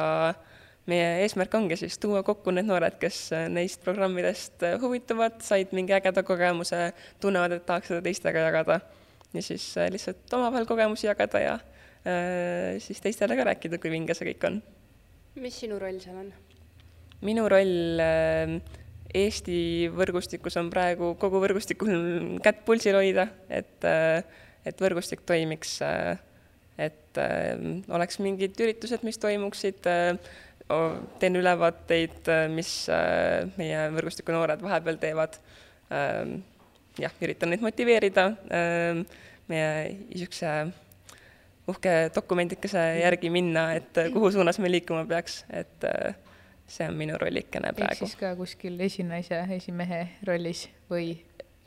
[0.91, 6.25] meie eesmärk ongi siis tuua kokku need noored, kes neist programmidest huvituvad, said mingi ägeda
[6.27, 6.89] kogemuse,
[7.21, 8.81] tunnevad, et tahaks seda teistega jagada
[9.35, 14.17] ja siis äh, lihtsalt omavahel kogemusi jagada ja äh, siis teistele ka rääkida, kui vinge
[14.17, 14.61] see kõik on.
[15.39, 16.33] mis sinu roll seal on?
[17.27, 18.59] minu roll äh,
[19.19, 21.95] Eesti võrgustikus on praegu kogu võrgustikul
[22.45, 23.81] kätt pulsil hoida, et,
[24.69, 25.79] et võrgustik toimiks,
[26.77, 27.21] et
[27.89, 29.89] oleks mingid üritused, mis toimuksid,
[31.25, 32.75] teen ülevaateid, mis
[33.57, 35.41] meie võrgustiku noored vahepeal teevad
[36.99, 39.03] jah, üritan neid motiveerida ähm,
[39.49, 39.71] meie
[40.09, 40.53] niisuguse
[41.69, 46.15] uhke dokumendikese järgi minna, et äh, kuhu suunas me liikuma peaks, et äh,
[46.69, 47.97] see on minu rollikene praegu.
[47.97, 51.17] ehk siis ka kuskil esinaise, esimehe rollis või?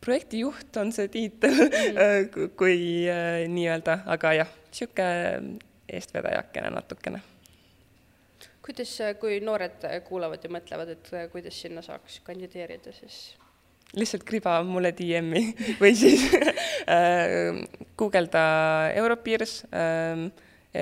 [0.02, 2.56] projektijuht on see tiitel mm.
[2.58, 5.60] kui äh, nii-öelda, aga jah, niisugune
[5.92, 7.22] eestvedajakene natukene.
[8.66, 13.36] kuidas, kui noored kuulavad ja mõtlevad, et kuidas sinna saaks kandideerida, siis
[13.98, 16.22] lihtsalt kriba mulle DM-i või siis
[16.88, 17.66] äh,
[18.00, 18.44] guugelda
[18.96, 20.32] Europeers äh,,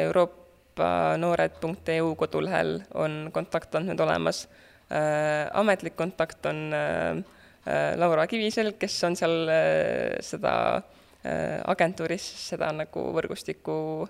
[0.03, 4.47] euroopanoored.eu kodulehel on kontaktandmed olemas
[4.91, 5.49] äh,.
[5.53, 6.73] ametlik kontakt on
[7.99, 9.49] Laura Kivisel, kes on seal
[10.25, 10.81] seda
[11.69, 14.07] agentuuris seda nagu võrgustikku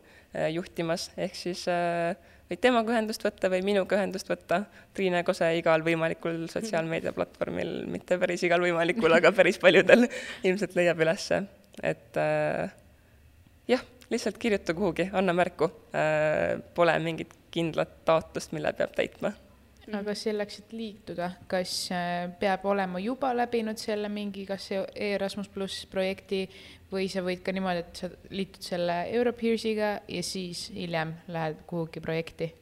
[0.54, 2.16] juhtimas, ehk siis äh,
[2.50, 4.64] võid temaga ühendust võtta või minuga ühendust võtta.
[4.98, 10.08] Triine Kose igal võimalikul sotsiaalmeediaplatvormil, mitte päris igal võimalikul, aga päris paljudel
[10.48, 11.44] ilmselt leiab ülesse,
[11.84, 12.74] et äh,
[13.70, 16.58] jah, lihtsalt kirjuta kuhugi, anna märku äh,.
[16.74, 19.34] Pole mingit kindlat taotlust, mille peab täitma
[19.98, 25.86] aga selleks, et liituda, kas äh, peab olema juba läbinud selle mingi, kas Erasmus pluss
[25.90, 26.44] projekti
[26.92, 32.04] või sa võid ka niimoodi, et sa liitud selle Europeersiga ja siis hiljem lähed kuhugi
[32.04, 32.54] projekti?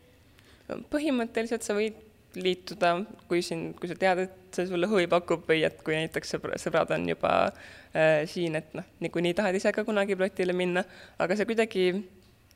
[0.92, 1.96] põhimõtteliselt sa võid
[2.36, 2.92] liituda,
[3.30, 6.92] kui siin, kui sa tead, et see sulle huvi pakub või et kui näiteks sõbrad
[6.96, 10.84] on juba äh, siin, et noh, niikuinii tahad ise ka kunagi projektile minna,
[11.24, 11.88] aga see kuidagi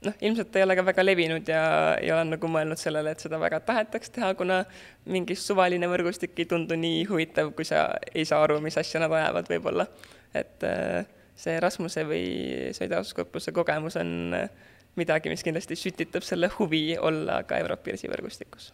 [0.06, 1.62] noh, ilmselt ei ole ka väga levinud ja
[2.02, 4.64] ei ole nagu mõelnud sellele, et seda väga tahetaks teha, kuna
[5.06, 9.14] mingi suvaline võrgustik ei tundu nii huvitav, kui sa ei saa aru, mis asja nad
[9.14, 9.88] ajavad võib-olla.
[10.34, 12.26] et äh, see Rasmuse või
[12.78, 18.72] Solidaarsuskorpuse kogemus on äh, midagi, mis kindlasti sütitab selle huvi olla ka Europirsi võrgustikus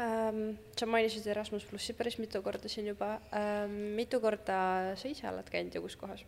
[0.00, 0.56] ähm,.
[0.78, 3.94] sa mainisid Erasmus plussi päris mitu korda siin juba ähm,.
[3.98, 4.58] mitu korda
[4.98, 6.24] sa ise oled käinud ja kus kohas?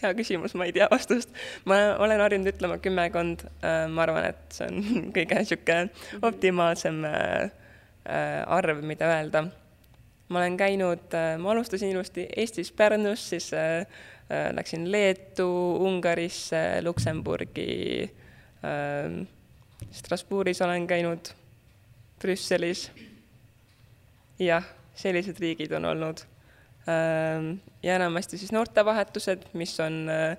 [0.00, 1.32] Hea küsimus, ma ei tea vastust.
[1.68, 4.84] ma olen harjunud ütlema kümmekond, äh, ma arvan, et see on
[5.16, 6.22] kõige niisugune mhm.
[6.28, 7.50] optimaalsem äh,
[8.06, 9.46] äh, arv, mida öelda.
[10.32, 13.50] ma olen käinud, ma alustasin ilusti Eestis Pärnus, siis
[14.56, 15.44] läksin Leetu,
[15.84, 18.06] Ungarisse, Luksemburgi,
[19.92, 21.34] Strasbourgis olen käinud,
[22.22, 22.86] Brüsselis.
[24.40, 24.64] jah,
[24.96, 26.24] sellised riigid on olnud
[26.86, 30.34] ja enamasti siis noortevahetused, mis on äh,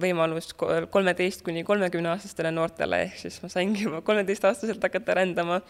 [0.00, 0.52] võimalus
[0.90, 5.60] kolmeteist kuni kolmekümne aastastele noortele, ehk siis ma saingi juba kolmeteistaastaselt hakata rändama.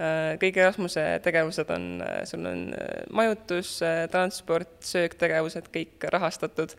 [0.00, 2.66] Äh, kõik Erasmuse tegevused on, äh, sul on
[3.12, 3.78] majutus,
[4.12, 6.72] transport, sööktegevused, kõik rahastatud,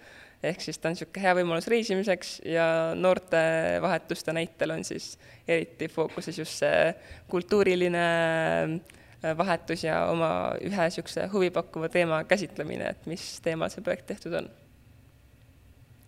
[0.43, 2.65] ehk siis ta on niisugune hea võimalus reisimiseks ja
[2.99, 5.13] noortevahetuste näitel on siis
[5.47, 6.89] eriti fookuses just see
[7.31, 9.02] kultuuriline Äh,
[9.37, 10.29] vahetus ja oma
[10.61, 14.49] ühe niisuguse huvipakkuva teema käsitlemine, et mis teemal see projekt tehtud on.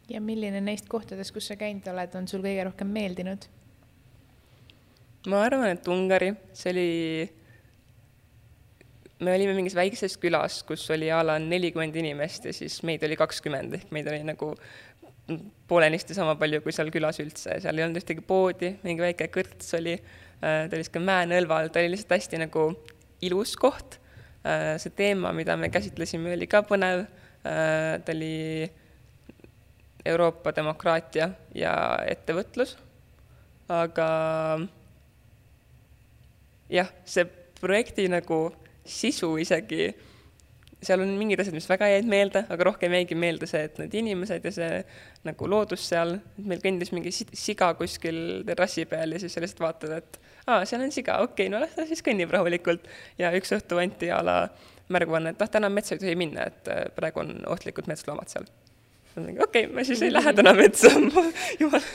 [0.09, 3.47] ja milline neist kohtadest, kus sa käinud oled, on sul kõige rohkem meeldinud?
[5.31, 6.89] ma arvan, et Ungari, see oli,
[9.25, 13.17] me olime mingis väikses külas, kus oli a la nelikümmend inimest ja siis meid oli
[13.19, 14.53] kakskümmend, ehk meid oli nagu
[15.67, 19.71] poolenisti sama palju kui seal külas üldse, seal ei olnud ühtegi poodi, mingi väike kõrts
[19.79, 22.67] oli, äh, ta oli sihuke mäenõlval, ta oli lihtsalt hästi nagu
[23.27, 23.99] ilus koht.
[24.45, 27.05] Äh, see teema, mida me käsitlesime, oli ka põnev.
[27.45, 28.69] Äh, ta oli
[30.05, 31.73] Euroopa demokraatia ja
[32.05, 32.75] ettevõtlus,
[33.73, 34.09] aga
[36.69, 37.25] jah, see
[37.57, 38.39] projekti nagu
[38.85, 39.87] sisu isegi,
[40.85, 43.97] seal on mingid asjad, mis väga jäid meelde, aga rohkem jäigi meelde see, et need
[43.97, 44.69] inimesed ja see
[45.25, 49.95] nagu loodus seal, meil kõndis mingi siga kuskil terrassi peal ja siis sa lihtsalt vaatad,
[50.03, 52.87] et aa, seal on siga, okei okay,, no las ta siis kõnnib rahulikult.
[53.21, 54.37] ja üks õhtu anti a la
[54.93, 58.49] märguanne, et noh, täna metsa ei tohi minna, et äh, praegu on ohtlikud metsloomad seal.
[59.15, 60.91] okei okay,, ma siis ei lähe täna metsa
[61.61, 61.87] jumal.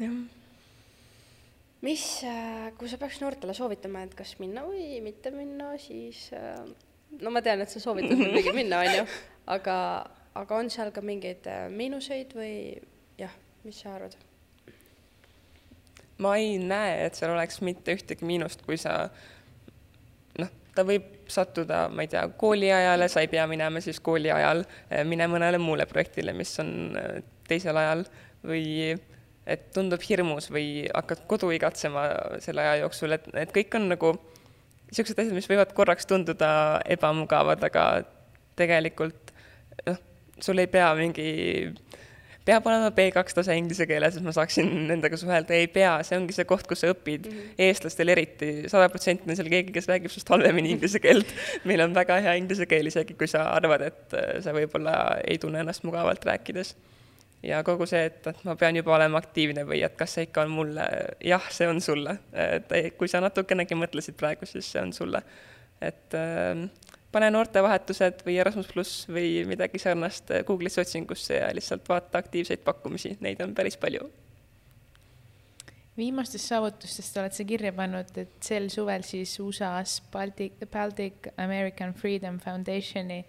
[0.00, 0.16] jah
[1.82, 6.62] mis, äh, kui sa peaks noortele soovitama, et kas minna või mitte minna, siis äh,
[7.20, 9.06] no ma tean, et sa soovitad muidugi minna, on ju,
[9.52, 9.76] aga,
[10.38, 12.54] aga on seal ka mingeid miinuseid või
[13.20, 13.34] jah,
[13.66, 14.16] mis sa arvad?
[16.22, 18.96] Ma ei näe, et seal oleks mitte ühtegi miinust, kui sa
[20.40, 24.64] noh, ta võib sattuda, ma ei tea, kooliajale, sa ei pea minema siis kooli ajal,
[25.08, 26.98] mine mõnele muule projektile, mis on
[27.48, 28.04] teisel ajal
[28.46, 28.94] või
[29.46, 32.04] et tundub hirmus või hakkad kodu igatsema
[32.42, 34.12] selle aja jooksul, et, et kõik on nagu
[34.92, 36.52] niisugused asjad, mis võivad korraks tunduda
[36.94, 37.86] ebamugavad, aga
[38.60, 39.32] tegelikult
[39.88, 39.98] noh,
[40.42, 41.26] sul ei pea mingi,
[42.46, 46.34] peab olema B2 tase inglise keeles, et ma saaksin nendega suhelda, ei pea, see ongi
[46.36, 47.58] see koht, kus sa õpid mm, -hmm.
[47.68, 51.34] eestlastel eriti, sada protsenti on seal keegi, kes räägib sinust halvemini inglise keelt.
[51.68, 55.62] meil on väga hea inglise keel, isegi kui sa arvad, et sa võib-olla ei tunne
[55.62, 56.74] ennast mugavalt rääkides
[57.42, 60.46] ja kogu see, et, et ma pean juba olema aktiivne või et kas see ikka
[60.46, 60.86] on mulle,
[61.26, 62.16] jah, see on sulle.
[62.32, 65.22] et kui sa natukenegi mõtlesid praegu, siis see on sulle.
[65.82, 66.66] et äh,
[67.12, 73.16] pane noortevahetused või Erasmus pluss või midagi sarnast Google'isse otsingusse ja lihtsalt vaata aktiivseid pakkumisi,
[73.20, 74.08] neid on päris palju.
[75.96, 82.38] viimastest saavutustest oled sa kirja pannud, et sel suvel siis USA-s Baltic, Baltic American Freedom
[82.40, 83.24] Foundationi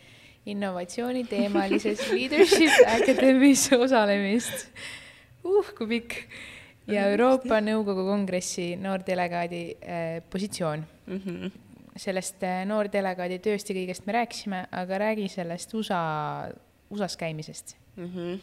[0.46, 4.68] innovatsiooniteemalises Leadership Academy's osalemist.
[5.44, 6.16] uh, kui pikk.
[6.88, 11.22] ja Euroopa Nõukogu Kongressi noordelegaadi äh, positsioon mm.
[11.26, 11.52] -hmm.
[11.98, 16.02] Sellest äh, noordelegaadi tööst ja kõigest me rääkisime, aga räägi sellest USA,
[16.90, 18.12] USA-s käimisest mm.
[18.16, 18.42] -hmm.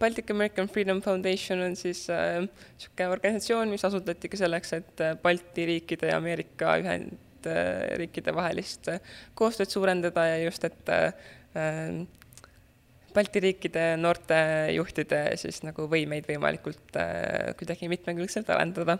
[0.00, 5.66] Baltic American Freedom Foundation on siis niisugune äh, organisatsioon, mis asutatigi selleks, et äh, Balti
[5.66, 9.00] riikide ja Ameerika ühend-, Äh, vahelist äh,
[9.38, 11.12] koostööd suurendada ja just, et äh,
[13.14, 16.98] Balti riikide noortejuhtide siis nagu võimeid võimalikult
[17.58, 18.98] kuidagi mitmekülgselt arendada.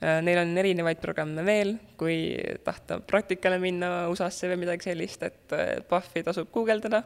[0.00, 2.32] Neil on erinevaid programme veel, kui
[2.64, 5.54] tahta praktikale minna USA-sse või midagi sellist, et
[5.90, 7.02] PUFFi tasub guugeldada.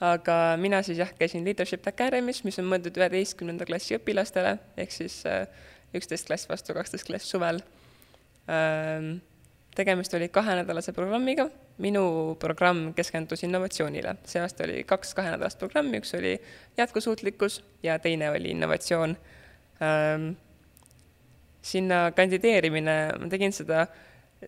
[0.00, 5.22] aga mina siis jah, käisin Leadership Academy's, mis on mõeldud üheteistkümnenda klassi õpilastele, ehk siis
[5.96, 7.60] üksteist klass vastu kaksteist klass suvel
[9.74, 11.46] tegemist oli kahenädalase programmiga,
[11.78, 16.34] minu programm keskendus innovatsioonile, see aasta oli kaks kahenädalast programmi, üks oli
[16.78, 19.16] jätkusuutlikkus ja teine oli innovatsioon
[19.82, 20.32] ähm,.
[21.70, 23.98] Sinna kandideerimine, ma tegin seda äh,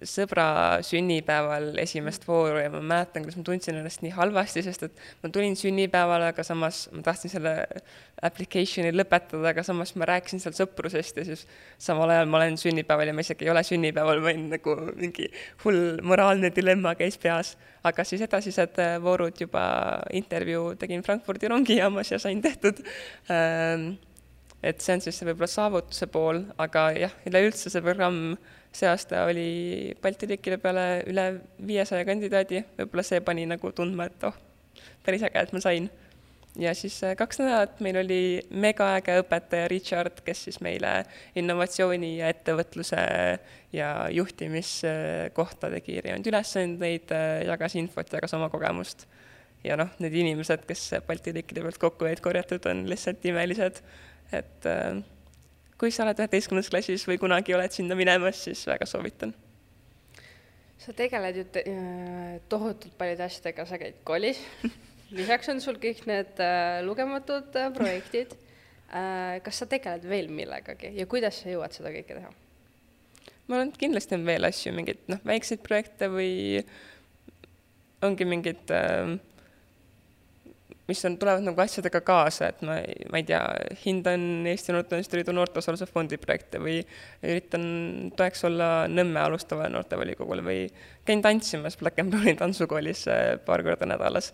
[0.09, 5.01] sõbra sünnipäeval esimest vooru ja ma mäletan, kuidas ma tundsin ennast nii halvasti, sest et
[5.21, 7.53] ma tulin sünnipäevale, aga samas ma tahtsin selle
[8.25, 11.45] application'i lõpetada, aga samas ma rääkisin seal sõprusest ja siis
[11.81, 15.29] samal ajal ma olen sünnipäeval ja ma isegi ei ole sünnipäeval, vaid nagu mingi
[15.67, 17.57] hull moraalne dilemma käis peas.
[17.83, 19.65] aga siis edasised voorud juba
[20.15, 22.79] intervjuu tegin Frankfurdi rongijaamas ja sain tehtud
[23.29, 23.97] ähm,
[24.63, 28.37] et see on siis võib-olla saavutuse pool, aga jah, üleüldse see programm
[28.73, 31.27] see aasta oli Balti riikide peale üle
[31.67, 34.39] viiesaja kandidaadi, võib-olla see pani nagu tundma, et oh,
[35.05, 35.91] päris äge, et ma sain.
[36.61, 38.21] ja siis äh, kaks nädalat meil oli
[38.51, 41.03] megaäge õpetaja Richard, kes siis meile
[41.35, 43.03] innovatsiooni ja ettevõtluse
[43.73, 44.93] ja juhtimise
[45.37, 49.07] kohta tegi erinevaid ülesandeid, äh, jagas infot, jagas oma kogemust.
[49.65, 53.85] ja noh, need inimesed, kes Balti riikide pealt kokku olid korjatud, on lihtsalt imelised,
[54.37, 55.03] et äh,
[55.81, 59.35] kui sa oled üheteistkümnendas klassis või kunagi oled sinna minemas, siis väga soovitan.
[60.79, 61.63] sa tegeled ju te
[62.49, 64.41] tohutult paljude asjadega, sa käid koolis
[65.17, 68.33] lisaks on sul kõik need äh, lugematud äh, projektid
[68.93, 69.41] äh,.
[69.45, 72.33] kas sa tegeled veel millegagi ja kuidas sa jõuad seda kõike teha?
[73.47, 76.63] ma arvan, et kindlasti on veel asju, mingeid noh, väikseid projekte või
[78.03, 79.17] ongi mingid äh,
[80.93, 82.77] mis on, tulevad nagu asjadega kaasa, et ma,
[83.13, 83.41] ma ei tea,
[83.85, 86.81] hindan Eesti Noorteühenduste Liidu noorteosaluse fondi projekte või
[87.25, 87.65] üritan
[88.19, 90.59] toeks olla Nõmme alustavale noortevolikogule või
[91.09, 94.33] käin tantsimas Black and Browni tantsukoolis äh, paar korda nädalas,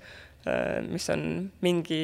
[0.48, 1.22] äh, mis on
[1.64, 2.00] mingi,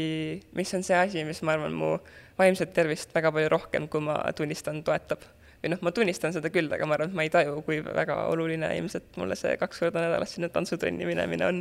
[0.54, 1.96] mis on see asi, mis ma arvan, mu
[2.38, 5.26] vaimset tervist väga palju rohkem, kui ma tunnistan, toetab
[5.64, 8.20] või noh, ma tunnistan seda küll, aga ma arvan, et ma ei taju, kui väga
[8.30, 11.60] oluline ilmselt mulle see kaks korda nädalas sinna tantsutrenni minemine on.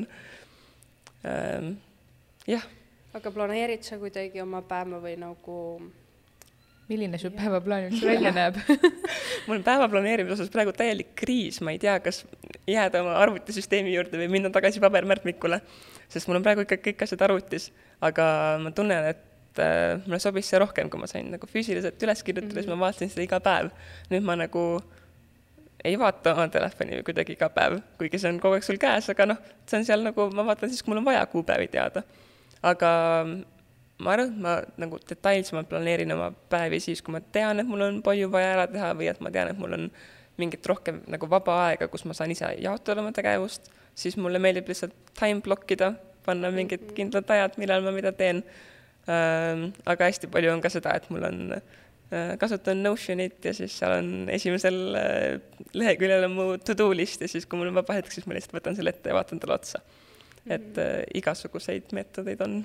[1.24, 1.76] Ähm,
[2.50, 2.66] jah
[3.14, 5.58] aga planeerid sa kuidagi oma päeva või nagu
[6.90, 8.58] milline su päevaplaan üldse välja näeb
[9.48, 12.24] mul on päeva planeerimise osas praegu täielik kriis, ma ei tea, kas
[12.70, 15.62] jääda oma arvutisüsteemi juurde või minna tagasi pabermärkmikule,
[16.12, 17.70] sest mul on praegu ikka kõik asjad arvutis,
[18.04, 18.26] aga
[18.64, 22.50] ma tunnen, et äh, mulle sobis see rohkem, kui ma sain nagu füüsiliselt üles kirjutada
[22.50, 22.64] mm, -hmm.
[22.64, 22.86] siis ma mhm.
[22.88, 23.72] vaatasin seda iga päev.
[24.12, 24.66] nüüd ma nagu
[25.84, 29.26] ei vaata oma telefoni kuidagi iga päev, kuigi see on kogu aeg sul käes, aga
[29.34, 32.04] noh, see on seal nagu, ma vaatan siis, kui mul on vaja kuupäevi teada.
[32.64, 32.92] Aga
[34.04, 37.86] ma arvan, et ma nagu detailsemalt planeerin oma päevi siis, kui ma tean, et mul
[37.86, 39.88] on palju vaja ära teha või et ma tean, et mul on
[40.42, 44.72] mingit rohkem nagu vaba aega, kus ma saan ise jaotada oma tegevust, siis mulle meeldib
[44.72, 45.94] lihtsalt time block ida,
[46.26, 46.96] panna mingid mhm.
[46.98, 48.42] kindlad ajad, millal ma mida teen
[49.04, 51.40] aga hästi palju on ka seda, et mul on
[52.40, 54.78] kasutan Notionit ja siis seal on esimesel
[55.74, 58.56] leheküljel on mu to-do list ja siis, kui mul on vaba hetk, siis ma lihtsalt
[58.56, 59.82] võtan selle ette ja vaatan talle otsa.
[60.48, 62.64] Et äh, igasuguseid meetodeid on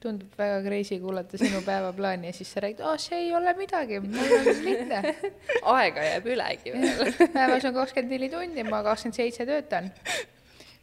[0.00, 4.00] tundub väga crazy kuulata sinu päevaplaani ja siis sa räägid, aa, see ei ole midagi,
[4.00, 5.00] mul on lihtne
[5.76, 9.90] aega jääb ülegi veel päevas on kakskümmend neli tundi, ma kakskümmend seitse töötan.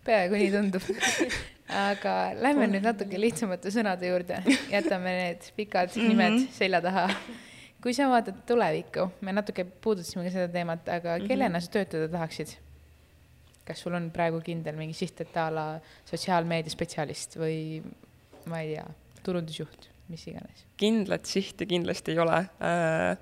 [0.05, 0.85] peaaegu nii tundub.
[1.87, 4.37] aga lähme nüüd natuke lihtsamate sõnade juurde,
[4.71, 6.13] jätame need pikad mm -hmm.
[6.13, 7.09] nimed selja taha.
[7.81, 11.27] kui sa vaatad tulevikku, me natuke puudutasime ka seda teemat, aga mhm.
[11.27, 12.57] kellena sa töötada tahaksid?
[13.67, 15.65] Kas sul on praegu kindel mingi siht, et a la
[16.09, 17.81] sotsiaalmeedia spetsialist või
[18.47, 18.85] ma ei tea
[19.25, 20.63] turundusjuht, mis iganes?
[20.79, 23.17] kindlat sihti kindlasti ei ole äh,.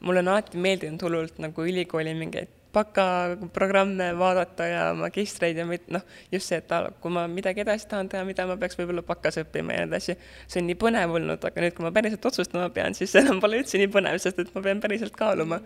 [0.00, 6.50] mulle on alati meeldinud hullult nagu ülikooli mingeid bakaprogramme vaadata ja magistreid ja noh, just
[6.50, 9.84] see, et kui ma midagi edasi tahan teha, mida ma peaks võib-olla bakas õppima ja
[9.84, 13.14] nii edasi, see on nii põnev olnud, aga nüüd, kui ma päriselt otsustama pean, siis
[13.18, 15.58] enam pole üldse nii põnev, sest et ma pean päriselt kaaluma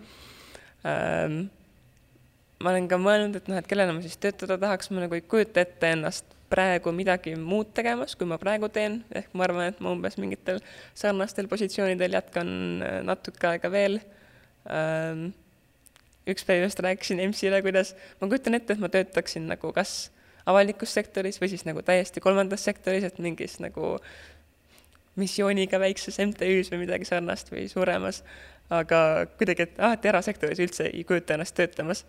[0.89, 1.45] ähm,
[2.63, 5.23] ma olen ka mõelnud, et noh, et kellena ma siis töötada tahaks, ma nagu ei
[5.25, 9.81] kujuta ette ennast praegu midagi muud tegemas, kui ma praegu teen, ehk ma arvan, et
[9.83, 10.61] ma umbes mingitel
[10.97, 12.51] sarnastel positsioonidel jätkan
[12.85, 13.99] äh, natuke aega veel.
[14.71, 15.31] Ähm,
[16.29, 20.09] üks päev just rääkisin EMS-ile, kuidas ma kujutan ette, et ma töötaksin nagu kas
[20.45, 23.95] avalikus sektoris või siis nagu täiesti kolmandas sektoris, et mingis nagu
[25.19, 28.21] missiooniga väikses MTÜ-s või midagi sarnast või suuremas,
[28.73, 28.99] aga
[29.39, 32.03] kuidagi, et ah, et erasektoris üldse ei kujuta ennast töötamas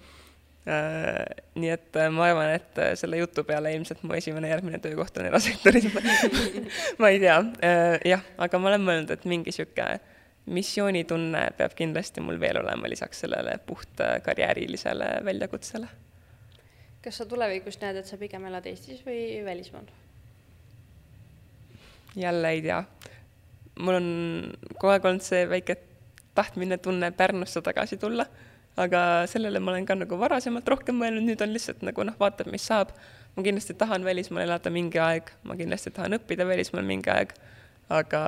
[0.66, 5.18] nii et äh, ma arvan, et äh, selle jutu peale ilmselt mu esimene järgmine töökoht
[5.20, 5.86] on erasektoris
[7.00, 7.36] ma ei tea,
[8.10, 9.86] jah, aga ma olen mõelnud, et mingi sihuke
[10.50, 15.86] missioonitunne peab kindlasti mul veel olema lisaks sellele puht karjäärilisele väljakutsele.
[17.04, 19.86] kas sa tulevikus näed, et sa pigem elad Eestis või välismaal?
[22.16, 22.82] jälle ei tea.
[23.78, 24.10] mul on
[24.74, 25.78] kogu aeg olnud see väike
[26.34, 28.26] tahtmine tunne Pärnusse tagasi tulla
[28.76, 32.50] aga sellele ma olen ka nagu varasemalt rohkem mõelnud, nüüd on lihtsalt nagu noh, vaatab,
[32.52, 32.92] mis saab.
[33.36, 37.34] ma kindlasti tahan välismaal elada mingi aeg, ma kindlasti tahan õppida välismaal mingi aeg,
[37.92, 38.22] aga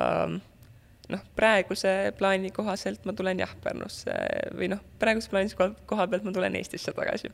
[1.09, 4.13] noh, praeguse plaani kohaselt ma tulen jah Pärnusse
[4.57, 7.31] või noh, praeguse plaani koha pealt ma tulen Eestisse tagasi.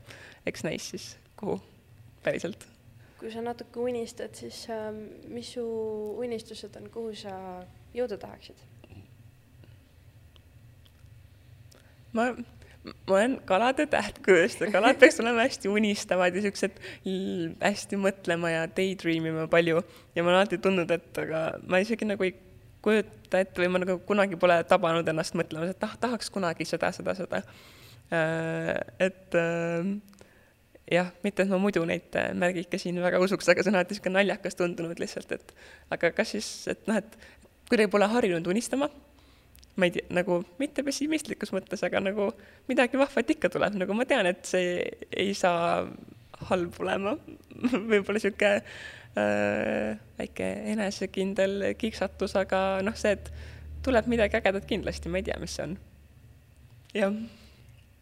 [0.47, 1.09] eks näis siis,
[1.39, 1.59] kuhu
[2.23, 2.67] päriselt.
[3.19, 4.91] kui sa natuke unistad, siis äh,
[5.27, 5.65] mis su
[6.19, 7.35] unistused on, kuhu sa
[7.95, 8.59] jõuda tahaksid?
[12.15, 12.29] ma
[12.85, 16.79] ma olen kalade tähtkujustaja, kalad peaks olema hästi unistavad ja siuksed
[17.61, 19.81] hästi mõtlema ja daydream ima palju.
[20.15, 22.35] ja ma olen alati tundnud, et aga ma isegi nagu ei
[22.85, 26.91] kujuta ette või ma nagu kunagi pole tabanud ennast mõtlemas, et tah-, tahaks kunagi seda,
[26.93, 27.41] seda, seda.
[28.13, 28.75] Äh,
[29.07, 29.89] et äh,
[30.91, 34.13] jah, mitte et ma muidu neid märgike siin väga usuks, aga see on alati sihuke
[34.13, 35.55] naljakas tundunud lihtsalt, et
[35.95, 37.17] aga kas siis, et noh, et
[37.65, 38.91] kuidagi pole harjunud unistama
[39.75, 42.29] ma ei tea, nagu mitte pessimistlikus mõttes, aga nagu
[42.69, 44.77] midagi vahvat ikka tuleb, nagu ma tean, et see
[45.11, 45.83] ei saa
[46.49, 47.15] halb olema
[47.91, 53.31] võib-olla sihuke äh, väike enesekindel kiksatus, aga noh, see, et
[53.85, 55.77] tuleb midagi ägedat kindlasti, ma ei tea, mis see on.
[56.95, 57.17] jah.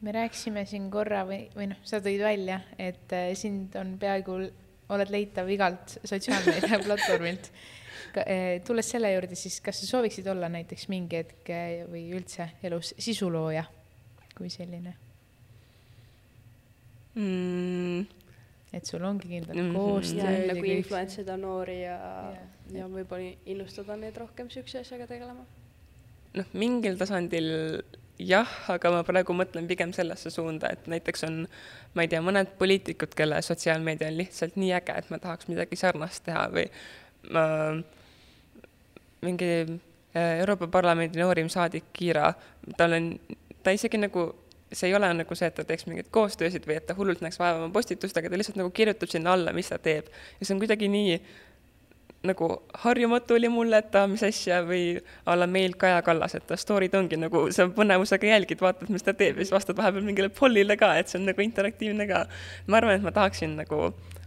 [0.03, 4.41] me rääkisime siin korra või, või noh, sa tõid välja, et äh, sind on peaaegu,
[4.93, 7.49] oled leitav igalt sotsiaalmeedia platvormilt
[8.65, 12.93] tulles selle juurde, siis kas sa sooviksid olla näiteks mingi hetk eh, või üldse elus
[13.01, 13.63] sisulooja
[14.37, 14.93] kui selline
[17.15, 18.05] mm.?
[18.73, 19.77] et sul ongi kindlad mm -hmm.
[19.77, 20.47] koostööd.
[20.49, 21.97] nagu influentsida noori ja,
[22.35, 22.45] ja,
[22.79, 25.45] ja võib-olla innustada neid rohkem siukse asjaga tegelema.
[26.33, 27.51] noh, mingil tasandil
[28.19, 31.47] jah, aga ma praegu mõtlen pigem sellesse suunda, et näiteks on,
[31.93, 35.75] ma ei tea, mõned poliitikud, kelle sotsiaalmeedia on lihtsalt nii äge, et ma tahaks midagi
[35.79, 36.67] sarnast teha või
[37.33, 37.83] ma äh,
[39.23, 42.33] mingi äh, Euroopa Parlamendi noorim saadik Kiira,
[42.77, 43.13] tal on,
[43.63, 44.27] ta isegi nagu,
[44.73, 47.39] see ei ole nagu see, et ta teeks mingeid koostöösid või et ta hullult näeks
[47.41, 50.11] vaeva oma postitustega, ta lihtsalt nagu kirjutab sinna alla, mis ta teeb.
[50.39, 51.17] ja see on kuidagi nii
[52.23, 54.95] nagu harjumatu oli mulle, et aa, mis asja, või
[55.27, 59.03] a la meil Kaja Kallas, et ta story'd ongi nagu, sa põnevusega jälgid, vaatad, mis
[59.03, 62.23] ta teeb ja siis vastad vahepeal mingile pollile ka, et see on nagu interaktiivne ka.
[62.67, 63.81] ma arvan, et ma tahaksin nagu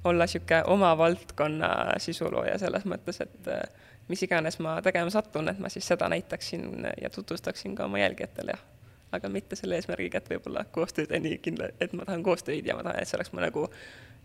[0.05, 1.71] olla niisugune oma valdkonna
[2.03, 3.65] sisulooja selles mõttes, et äh,
[4.09, 8.57] mis iganes ma tegema satun, et ma siis seda näitaksin ja tutvustaksin ka oma jälgijatele,
[8.57, 8.65] jah.
[9.13, 12.77] aga mitte selle eesmärgiga, et võib-olla koostööd on nii kindla, et ma tahan koostööd ja
[12.77, 13.69] ma tahan, et see oleks mu nagu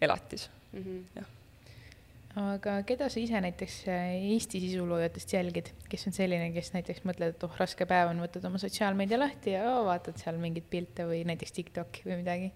[0.01, 1.05] elatis mm, -hmm.
[1.15, 1.38] jah
[2.39, 7.36] aga keda sa ise näiteks äh, Eesti sisuloojatest jälgid, kes on selline, kes näiteks mõtled,
[7.36, 11.07] et oh, raske päev on, võtad oma sotsiaalmeedia lahti ja oh, vaatad seal mingeid pilte
[11.09, 12.51] või näiteks Tiktoki või midagi?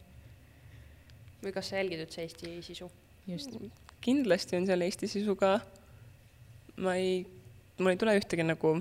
[1.43, 2.89] või kas sa jälgid üldse Eesti sisu?
[3.27, 3.57] just.
[4.05, 5.57] kindlasti on seal Eesti sisu ka.
[6.83, 7.23] Ma ei,
[7.79, 8.75] mul ei tule ühtegi nagu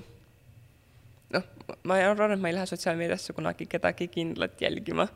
[1.34, 1.46] noh,
[1.88, 5.08] ma arvan, et ma ei lähe sotsiaalmeediasse kunagi kedagi kindlat jälgima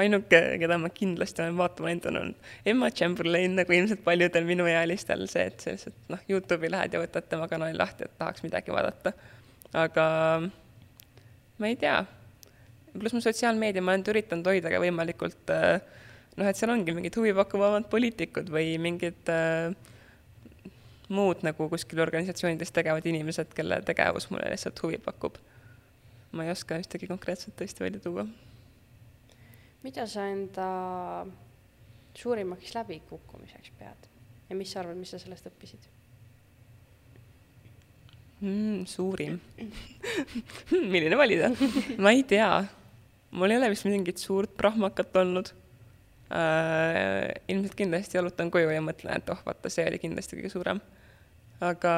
[0.00, 2.34] ainuke, keda ma kindlasti olen vaatama läinud, on
[2.66, 7.26] Emma Chamberlain, nagu ilmselt paljudel minuealistel, see, et sa lihtsalt noh, Youtube'i lähed ja võtad
[7.30, 9.12] tema kanali lahti, et tahaks midagi vaadata.
[9.76, 10.06] aga
[11.60, 11.98] ma ei tea,
[12.96, 15.80] pluss ma sotsiaalmeedia, ma olen üritanud hoida ka võimalikult äh,
[16.38, 19.74] noh, et seal ongi mingid huvipakkuvamad poliitikud või mingid äh,
[21.10, 25.40] muud nagu kuskil organisatsioonides tegevad inimesed, kelle tegevus mulle lihtsalt huvi pakub.
[26.32, 28.28] ma ei oska ühtegi konkreetset tõesti välja tuua
[29.82, 30.66] mida sa enda
[32.16, 34.10] suurimaks läbikukkumiseks pead
[34.50, 35.86] ja mis sa arvad, mis sa sellest õppisid
[38.44, 38.84] mm,?
[38.90, 39.38] suurim
[40.92, 41.52] milline valida
[42.02, 42.50] ma ei tea,
[43.32, 45.52] mul ei ole vist mingit suurt prahmakat olnud
[46.34, 47.30] äh,.
[47.48, 50.82] ilmselt kindlasti jalutan koju ja mõtlen, et oh, vaata, see oli kindlasti kõige suurem.
[51.60, 51.94] Aga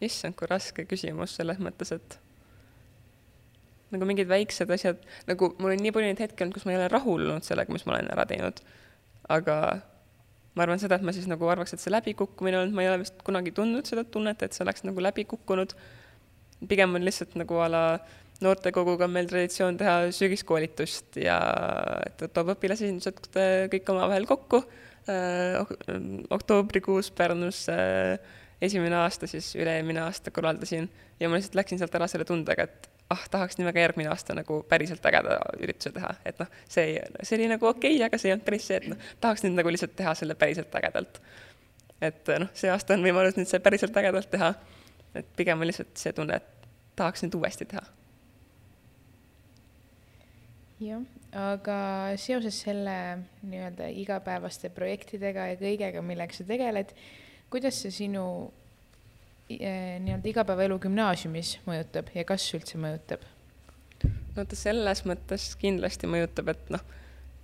[0.00, 2.18] issand, kui raske küsimus selles mõttes, et
[3.90, 6.80] nagu mingid väiksed asjad, nagu mul on nii palju neid hetki olnud, kus ma ei
[6.80, 8.62] ole rahul olnud sellega, mis ma olen ära teinud.
[9.30, 9.56] aga
[10.56, 13.02] ma arvan seda, et ma siis nagu arvaks, et see läbikukkumine olnud, ma ei ole
[13.04, 15.74] vist kunagi tundnud seda tunnet, et see oleks nagu läbi kukkunud.
[16.68, 17.84] pigem on lihtsalt nagu a la
[18.44, 21.38] noortekoguga on meil traditsioon teha sügiskoolitust ja
[22.06, 23.28] et toob õpilasesindused
[23.72, 24.62] kõik omavahel kokku.
[26.30, 28.18] Oktoobrikuus Pärnus äh,
[28.62, 30.88] esimene aasta, siis üle-eelmine aasta korraldasin
[31.20, 34.36] ja ma lihtsalt läksin sealt ära selle tundega, et ah, tahaks nii väga järgmine aasta
[34.36, 38.30] nagu päriselt ägeda ürituse teha, et noh, see see oli nagu okei okay,, aga see
[38.30, 41.22] ei olnud päris see, et noh, tahaks nüüd nagu lihtsalt teha selle päriselt ägedalt.
[42.10, 44.52] et noh, see aasta on võimalus nüüd see päriselt ägedalt teha.
[45.14, 46.68] et pigem on lihtsalt see tunne, et
[47.00, 47.86] tahaks nüüd uuesti teha.
[50.84, 51.02] jah,
[51.36, 51.80] aga
[52.18, 52.94] seoses selle
[53.46, 56.94] nii-öelda igapäevaste projektidega ja kõigega, millega sa tegeled,
[57.50, 58.24] kuidas see sinu
[59.50, 63.24] Eh, nii-öelda igapäevaelu gümnaasiumis mõjutab ja kas üldse mõjutab?
[64.36, 66.84] no ta selles mõttes kindlasti mõjutab, et noh,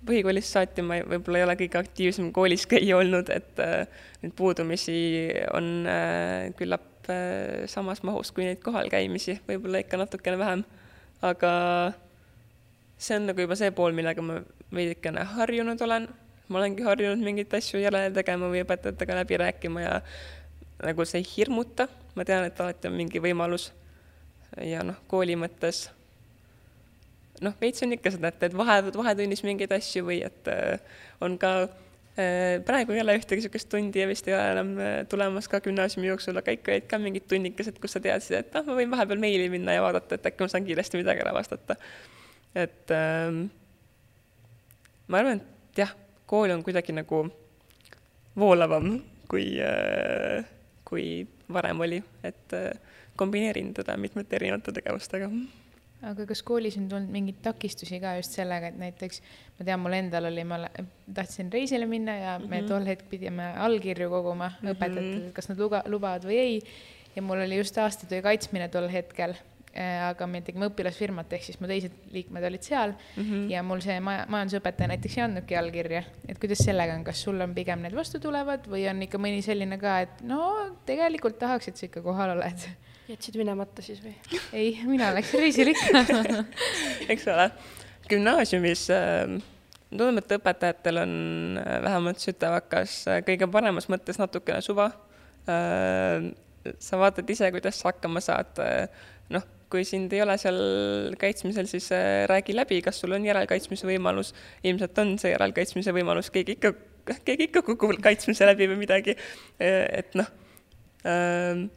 [0.07, 4.95] põhikoolist saati ma võib-olla ei ole kõige aktiivsem koolis käija olnud, et äh, neid puudumisi
[5.51, 10.63] on äh, küllap äh, samas mahus kui neid kohalkäimisi, võib-olla ikka natukene vähem.
[11.27, 11.51] aga
[12.97, 14.39] see on nagu juba see pool, millega ma
[14.73, 16.07] veidikene harjunud olen.
[16.47, 19.97] ma olengi harjunud mingeid asju järele tegema või õpetajatega läbi rääkima ja
[20.83, 23.71] nagu see ei hirmuta, ma tean, et alati on mingi võimalus
[24.63, 25.89] ja noh, kooli mõttes
[27.43, 30.79] noh, veits on ikka seda, et teed vahe, vahetunnis mingeid asju või et äh,
[31.23, 34.99] on ka äh, praegu ei ole ühtegi niisugust tundi ja vist ei ole enam äh,
[35.09, 38.65] tulemas ka gümnaasiumi jooksul, aga ikka olid ka mingid tunnikesed, kus sa teadsid, et ah,
[38.67, 41.77] ma võin vahepeal meili minna ja vaadata, et äkki ma saan kiiresti midagi ära vastata.
[42.57, 43.47] Et ähm,
[45.07, 45.93] ma arvan, et jah,
[46.25, 47.25] kool on kuidagi nagu
[48.37, 48.95] voolavam
[49.29, 50.45] kui äh,
[50.87, 52.71] kui varem oli, et äh,
[53.19, 55.29] kombineerin teda mitmete erinevate tegevustega.
[56.07, 59.21] aga kas koolis on tulnud mingeid takistusi ka just sellega, et näiteks
[59.57, 60.59] ma tean, mul endal oli, ma
[61.13, 62.67] tahtsin reisile minna ja me mm -hmm.
[62.69, 64.75] tol hetk pidime allkirju koguma mm -hmm.
[64.75, 66.61] õpetajatele, et kas nad luba, lubavad või ei.
[67.15, 69.33] ja mul oli just aastatöö kaitsmine tol hetkel
[69.77, 73.43] aga me tegime õpilasfirmat, ehk siis mu teised liikmed olid seal mm -hmm.
[73.51, 76.03] ja mul see maja, majandusõpetaja näiteks ei andnudki allkirja.
[76.27, 79.43] et kuidas sellega on, kas sul on pigem need vastu tulevad või on ikka mõni
[79.45, 82.67] selline ka, et no tegelikult tahaks, et sa ikka kohal oled?
[83.11, 84.15] jätsid minemata siis või?
[84.59, 86.03] ei, mina läksin reisile ikka
[87.13, 87.51] eks ole,
[88.09, 89.37] gümnaasiumis äh,
[89.89, 91.13] tundub, et õpetajatel on
[91.61, 94.91] äh, vähemalt Sütevakas äh, kõige paremas mõttes natukene suva
[95.47, 96.33] äh,.
[96.83, 100.59] sa vaatad ise, kuidas sa hakkama saad äh, noh, kui sind ei ole seal
[101.19, 104.33] kaitsmisel, siis äh, räägi läbi, kas sul on järelkaitsmise võimalus.
[104.63, 106.71] ilmselt on see järelkaitsmise võimalus, keegi ikka,
[107.27, 109.17] keegi ikka kukub kaitsmise läbi või midagi.
[109.59, 110.29] Äh, et noh
[111.07, 111.67] ähm,,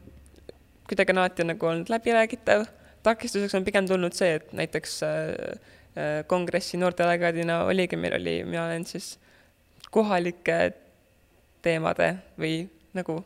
[0.91, 2.67] kuidagi on alati nagu olnud läbiräägitav.
[3.03, 8.87] takistuseks on pigem tulnud see, et näiteks äh, kongressi noortedelegaadina oligi, meil oli, mina olen
[8.87, 9.17] siis
[9.91, 10.59] kohalike
[11.63, 13.19] teemade või nagu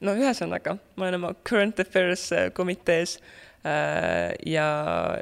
[0.00, 3.45] no ühesõnaga, ma olen oma current affairs komitees äh,
[4.46, 4.66] ja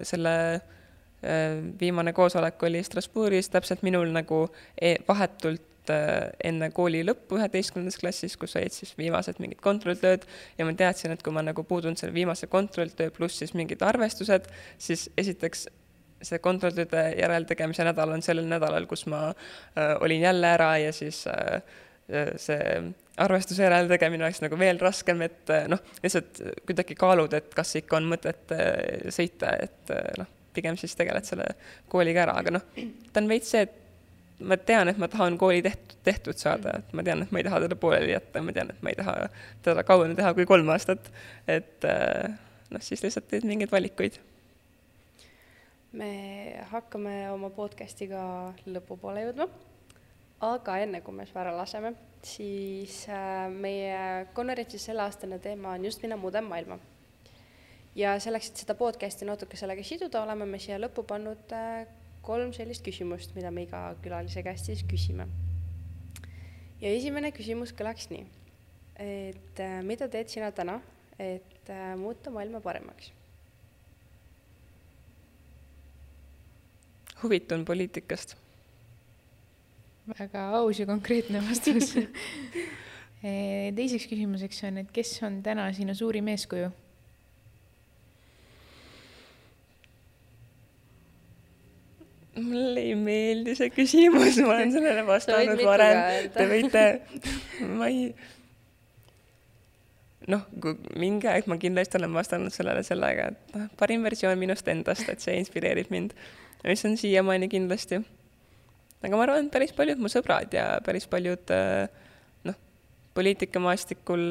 [0.02, 4.46] selle äh, viimane koosolek oli Strasbourgis täpselt minul nagu
[4.80, 10.26] e vahetult äh, enne kooli lõppu üheteistkümnendas klassis, kus olid siis viimased mingid kontrolltööd.
[10.58, 14.50] Ja ma teadsin, et kui ma nagu puudun selle viimase kontrolltöö pluss siis mingid arvestused,
[14.78, 15.68] siis esiteks
[16.24, 21.26] see kontrolltööde järeltegemise nädal on sellel nädalal, kus ma äh, olin jälle ära ja siis
[21.26, 22.80] äh, äh see
[23.24, 28.00] arvestuse järeltegemine oleks nagu veel raskem, et äh, noh, lihtsalt kuidagi kaalud, et kas ikka
[28.00, 31.46] on mõtet äh, sõita, et noh, pigem siis tegeled selle
[31.90, 32.68] kooliga ära, aga noh,
[33.12, 33.80] ta on veits see, et
[34.44, 37.46] ma tean, et ma tahan kooli tehtud, tehtud saada, et ma tean, et ma ei
[37.46, 39.16] taha teda pooleli jätta, ma tean, et ma ei taha
[39.64, 41.10] teda kauem teha kui kolm aastat.
[41.48, 44.18] et noh, siis lihtsalt teed mingeid valikuid
[45.94, 48.24] me hakkame oma podcast'iga
[48.66, 49.46] lõpupoole jõudma,
[50.40, 56.02] aga enne, kui me su ära laseme, siis äh, meie konverentsi selleaastane teema on just
[56.02, 56.78] minna mudem maailma.
[57.94, 61.86] ja selleks, et seda podcast'i natuke sellega siduda, oleme me siia lõppu pannud äh,
[62.22, 65.28] kolm sellist küsimust, mida me iga külalise käest siis küsime.
[66.80, 68.24] ja esimene küsimus kõlaks nii,
[68.96, 70.80] et äh, mida teed sina täna,
[71.18, 73.12] et muuta maailma paremaks
[77.24, 78.43] huvitun poliitikast?
[80.08, 81.94] Väga aus ja konkreetne vastus
[83.78, 86.70] teiseks küsimuseks on, et kes on täna sinu suurim eeskuju?
[92.34, 96.00] mulle ei meeldi see küsimus, ma olen sellele vastanud varem.
[96.34, 96.80] Te võite,
[97.78, 98.08] ma ei,
[100.34, 104.66] noh, kui mingi aeg ma kindlasti olen vastanud sellele sellega, et noh, parim versioon minust
[104.72, 106.16] endast, et see inspireerib mind
[106.64, 108.00] mis on siiamaani kindlasti.
[109.04, 111.88] Aga ma arvan, et päris paljud mu sõbrad ja päris paljud äh,
[112.48, 112.56] noh,
[113.16, 114.24] poliitikamaastikul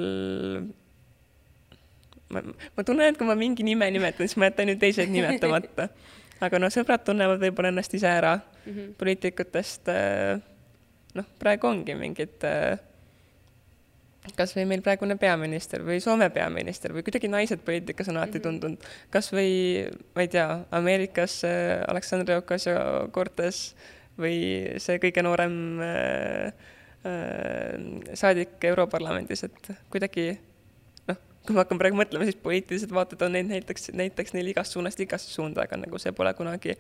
[2.33, 2.43] ma,
[2.77, 5.89] ma tunnen, et kui ma mingi nime nimetan, siis ma jätan ju teised nimetamata.
[6.43, 8.95] aga no sõbrad tunnevad võib-olla ennast ise ära mm -hmm.
[8.99, 9.87] poliitikutest.
[9.93, 10.41] Äh,
[11.13, 12.79] noh, praegu ongi mingid äh,
[14.37, 18.43] kas või meil praegune peaminister või Soome peaminister või kuidagi naised poliitikas on alati mhm.
[18.43, 19.83] tundunud, kas või
[20.15, 21.41] ma ei tea, Ameerikas
[21.87, 23.75] Aleksandr Ocasio-Cortez
[24.19, 24.37] või
[24.83, 26.67] see kõige noorem äh,
[27.07, 27.77] äh,
[28.19, 30.27] saadik Europarlamendis, et kuidagi
[31.09, 34.77] noh, kui ma hakkan praegu mõtlema, siis poliitilised vaated on neid näiteks, näiteks neil igast
[34.77, 36.77] suunast igasse suunda, aga nagu see pole kunagi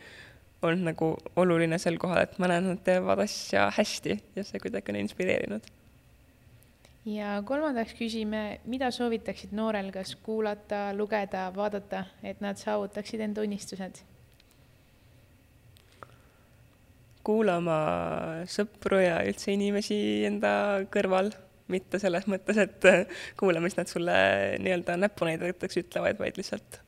[0.63, 4.93] olnud nagu oluline sel kohal, et ma näen, nad teevad asja hästi ja see kuidagi
[4.93, 5.71] on inspireerinud
[7.05, 14.03] ja kolmandaks küsime, mida soovitaksid noorel kas kuulata, lugeda, vaadata, et nad saavutaksid enda unistused?
[17.23, 17.77] Kuulama
[18.49, 19.97] sõpru ja üldse inimesi
[20.27, 20.53] enda
[20.93, 21.31] kõrval,
[21.71, 22.87] mitte selles mõttes, et
[23.39, 24.15] kuula, mis nad sulle
[24.61, 26.81] nii-öelda näpunäideteks ütlevad, vaid lihtsalt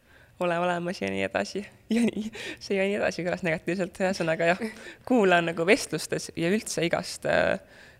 [0.43, 1.63] ole olemas ja nii edasi.
[1.93, 2.27] Ja nii,
[2.59, 4.63] see ja nii edasi kõlas negatiivselt, ühesõnaga jah,
[5.07, 7.29] kuula nagu vestlustes ja üldse igast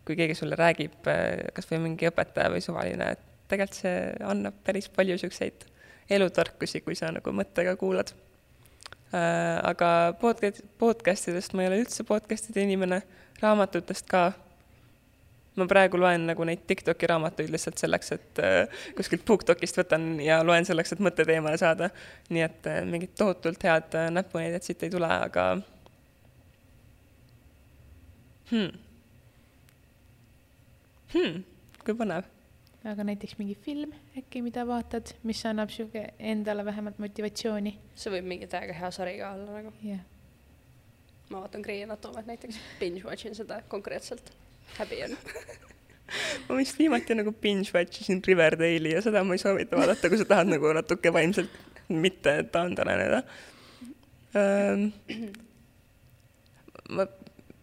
[0.05, 1.07] kui keegi sulle räägib,
[1.55, 5.65] kas või mingi õpetaja või suvaline, et tegelikult see annab päris palju niisuguseid
[6.15, 8.11] elutarkusi, kui sa nagu mõttega kuulad.
[9.14, 9.89] Äh, aga
[10.22, 13.01] podcast, podcast idest ma ei ole üldse podcast'ide inimene,
[13.41, 14.32] raamatutest ka.
[15.56, 20.41] ma praegu loen nagu neid Tiktoki raamatuid lihtsalt selleks, et äh, kuskilt BookTokist võtan ja
[20.43, 21.89] loen selleks, et mõtted eemale saada.
[22.30, 25.51] nii et mingit tohutult head näpunäidet siit ei tule, aga
[28.51, 28.86] hmm
[31.16, 31.43] hmm,.
[31.86, 32.34] kui põnev.
[32.86, 37.75] Aga näiteks mingi film äkki, mida vaatad, mis annab sihuke endale vähemalt motivatsiooni?
[37.97, 39.73] see võib mingi täiega hea sari ka olla nagu.
[39.81, 40.03] jah yeah..
[41.29, 44.31] ma vaatan Grey Anatomiat näiteks, binge watch in seda konkreetselt,
[44.77, 45.17] häbi on
[46.47, 50.21] ma vist viimati nagu binge watch isin Riverdale'i ja seda ma ei soovita vaadata, kui
[50.21, 53.23] sa tahad nagu natuke vaimselt mitte taandaneda
[54.38, 54.89] ähm,.
[56.89, 57.07] ma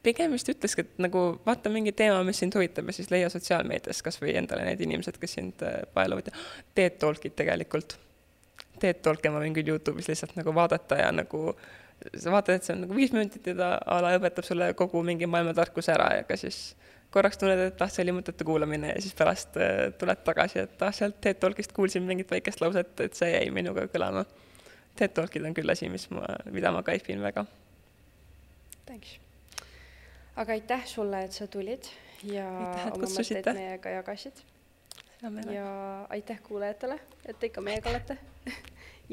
[0.03, 4.03] pigem vist ütleski, et nagu vaata mingi teema, mis sind huvitab ja siis leia sotsiaalmeedias
[4.05, 6.36] kas või endale need inimesed, kes sind äh, paeluvad ja
[6.74, 7.96] TED Talkid tegelikult.
[8.82, 11.53] TED Talk'e ma võin küll Youtube'is lihtsalt nagu vaadata ja nagu
[12.18, 15.05] sa vaatad, et see on nagu viis minutit ja ta a la õpetab sulle kogu
[15.07, 16.74] mingi maailmatarkuse ära ja ka siis
[17.14, 20.86] korraks tunned, et ah, see oli mõttetu kuulamine ja siis pärast äh, tuled tagasi, et
[20.86, 24.26] ah, sealt TED Talk'ist kuulsin mingit väikest lauset, et see jäi minuga kõlama.
[24.98, 27.46] TED Talk'id on küll asi, mis ma, mida ma kaifin väga.
[28.88, 29.20] Thanks
[30.36, 31.88] aga aitäh sulle, et sa tulid
[32.24, 34.42] ja aitäh, oma mõtteid meiega jagasid.
[35.52, 35.66] ja
[36.10, 38.16] aitäh kuulajatele, et te ikka meiega olete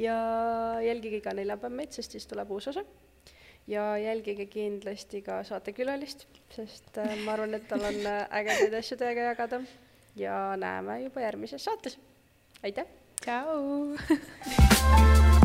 [0.05, 0.15] ja
[0.85, 2.85] jälgige iga neljapäev meid, sest siis tuleb uus osa.
[3.67, 8.97] ja jälgige kindlasti ka saatekülalist, sest äh, ma arvan, et tal on äh, ägedaid asju
[8.97, 9.61] teiega jagada
[10.15, 11.99] ja näeme juba järgmises saates.
[12.63, 12.87] aitäh!
[13.21, 13.95] tšau